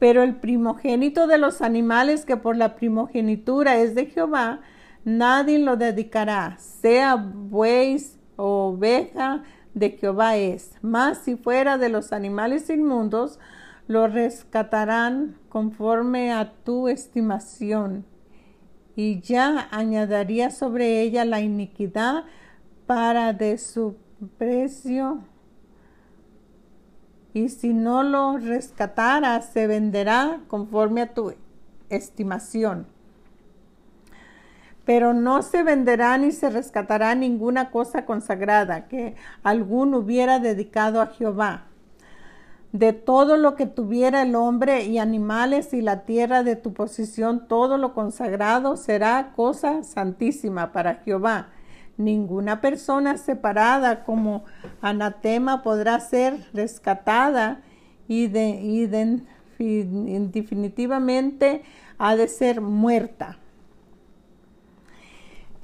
Pero 0.00 0.22
el 0.24 0.34
primogénito 0.34 1.28
de 1.28 1.38
los 1.38 1.62
animales 1.62 2.24
que 2.24 2.36
por 2.36 2.56
la 2.56 2.74
primogenitura 2.74 3.76
es 3.76 3.94
de 3.94 4.06
Jehová, 4.06 4.60
nadie 5.04 5.60
lo 5.60 5.76
dedicará, 5.76 6.58
sea 6.58 7.14
buey 7.14 7.96
oveja, 8.36 9.44
de 9.74 9.90
Jehová 9.90 10.36
es. 10.36 10.72
Mas 10.82 11.18
si 11.18 11.36
fuera 11.36 11.78
de 11.78 11.88
los 11.88 12.12
animales 12.12 12.70
inmundos, 12.70 13.38
lo 13.86 14.06
rescatarán 14.06 15.36
conforme 15.48 16.32
a 16.32 16.52
tu 16.64 16.88
estimación. 16.88 18.06
Y 18.96 19.20
ya 19.20 19.68
añadiría 19.70 20.50
sobre 20.50 21.02
ella 21.02 21.24
la 21.24 21.40
iniquidad 21.40 22.24
para 22.86 23.32
de 23.32 23.58
su 23.58 23.96
precio. 24.38 25.24
Y 27.32 27.48
si 27.48 27.74
no 27.74 28.04
lo 28.04 28.38
rescatara, 28.38 29.40
se 29.42 29.66
venderá 29.66 30.40
conforme 30.46 31.02
a 31.02 31.12
tu 31.12 31.34
estimación 31.90 32.93
pero 34.84 35.14
no 35.14 35.42
se 35.42 35.62
venderá 35.62 36.18
ni 36.18 36.32
se 36.32 36.50
rescatará 36.50 37.14
ninguna 37.14 37.70
cosa 37.70 38.04
consagrada 38.04 38.86
que 38.86 39.14
algún 39.42 39.94
hubiera 39.94 40.40
dedicado 40.40 41.00
a 41.00 41.06
Jehová. 41.06 41.64
De 42.72 42.92
todo 42.92 43.36
lo 43.36 43.54
que 43.54 43.66
tuviera 43.66 44.22
el 44.22 44.34
hombre 44.34 44.84
y 44.84 44.98
animales 44.98 45.72
y 45.72 45.80
la 45.80 46.04
tierra 46.04 46.42
de 46.42 46.56
tu 46.56 46.74
posición, 46.74 47.46
todo 47.46 47.78
lo 47.78 47.94
consagrado 47.94 48.76
será 48.76 49.32
cosa 49.36 49.84
santísima 49.84 50.72
para 50.72 50.96
Jehová. 50.96 51.50
Ninguna 51.96 52.60
persona 52.60 53.16
separada 53.16 54.02
como 54.02 54.44
anatema 54.82 55.62
podrá 55.62 56.00
ser 56.00 56.36
rescatada 56.52 57.62
y, 58.08 58.24
y 58.36 58.86
definitivamente 60.26 61.62
ha 61.98 62.16
de 62.16 62.26
ser 62.26 62.60
muerta 62.60 63.38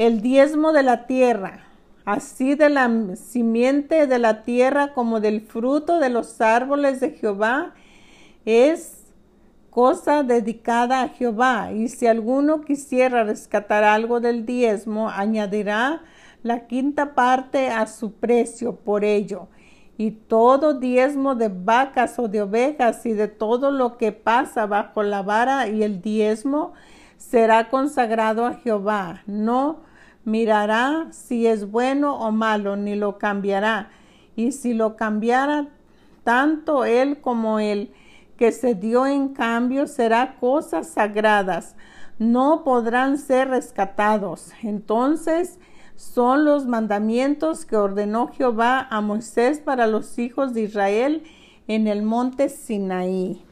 el 0.01 0.23
diezmo 0.23 0.73
de 0.73 0.83
la 0.83 1.07
tierra, 1.07 1.67
así 2.07 2.55
de 2.55 2.71
la 2.71 2.91
simiente 3.17 4.07
de 4.07 4.19
la 4.19 4.45
tierra 4.45 4.95
como 4.95 5.21
del 5.21 5.43
fruto 5.43 5.99
de 5.99 6.09
los 6.09 6.41
árboles 6.41 7.01
de 7.01 7.11
Jehová, 7.11 7.75
es 8.47 9.13
cosa 9.69 10.23
dedicada 10.23 11.03
a 11.03 11.09
Jehová. 11.11 11.73
Y 11.73 11.89
si 11.89 12.07
alguno 12.07 12.63
quisiera 12.63 13.25
rescatar 13.25 13.85
algo 13.85 14.21
del 14.21 14.47
diezmo, 14.47 15.11
añadirá 15.11 16.01
la 16.43 16.67
quinta 16.67 17.15
parte 17.15 17.69
a 17.69 17.87
su 17.87 18.15
precio 18.15 18.77
por 18.77 19.05
ello. 19.05 19.49
Y 19.99 20.13
todo 20.13 20.79
diezmo 20.81 21.35
de 21.35 21.51
vacas 21.51 22.19
o 22.19 22.27
de 22.27 22.41
ovejas 22.41 23.05
y 23.05 23.13
de 23.13 23.29
todo 23.29 23.71
lo 23.71 23.99
que 23.99 24.13
pasa 24.13 24.65
bajo 24.65 25.03
la 25.03 25.21
vara 25.21 25.69
y 25.69 25.83
el 25.83 26.01
diezmo 26.01 26.73
será 27.19 27.69
consagrado 27.69 28.47
a 28.47 28.55
Jehová. 28.55 29.25
No 29.27 29.89
mirará 30.24 31.09
si 31.11 31.46
es 31.46 31.70
bueno 31.70 32.16
o 32.16 32.30
malo, 32.30 32.76
ni 32.76 32.94
lo 32.94 33.18
cambiará. 33.18 33.90
Y 34.37 34.52
si 34.52 34.74
lo 34.74 34.96
cambiara, 34.96 35.68
tanto 36.24 36.85
él 36.85 37.20
como 37.20 37.59
él 37.59 37.92
que 38.37 38.52
se 38.52 38.74
dio 38.74 39.06
en 39.06 39.28
cambio 39.28 39.87
será 39.87 40.37
cosas 40.40 40.88
sagradas, 40.88 41.76
no 42.18 42.64
podrán 42.64 43.18
ser 43.18 43.48
rescatados. 43.48 44.52
Entonces 44.62 45.59
son 45.96 46.46
los 46.46 46.66
mandamientos 46.66 47.66
que 47.66 47.76
ordenó 47.76 48.28
Jehová 48.28 48.87
a 48.90 49.02
Moisés 49.02 49.61
para 49.61 49.87
los 49.87 50.18
hijos 50.18 50.54
de 50.54 50.62
Israel 50.62 51.22
en 51.68 51.87
el 51.87 52.02
monte 52.02 52.48
Sinaí. 52.48 53.44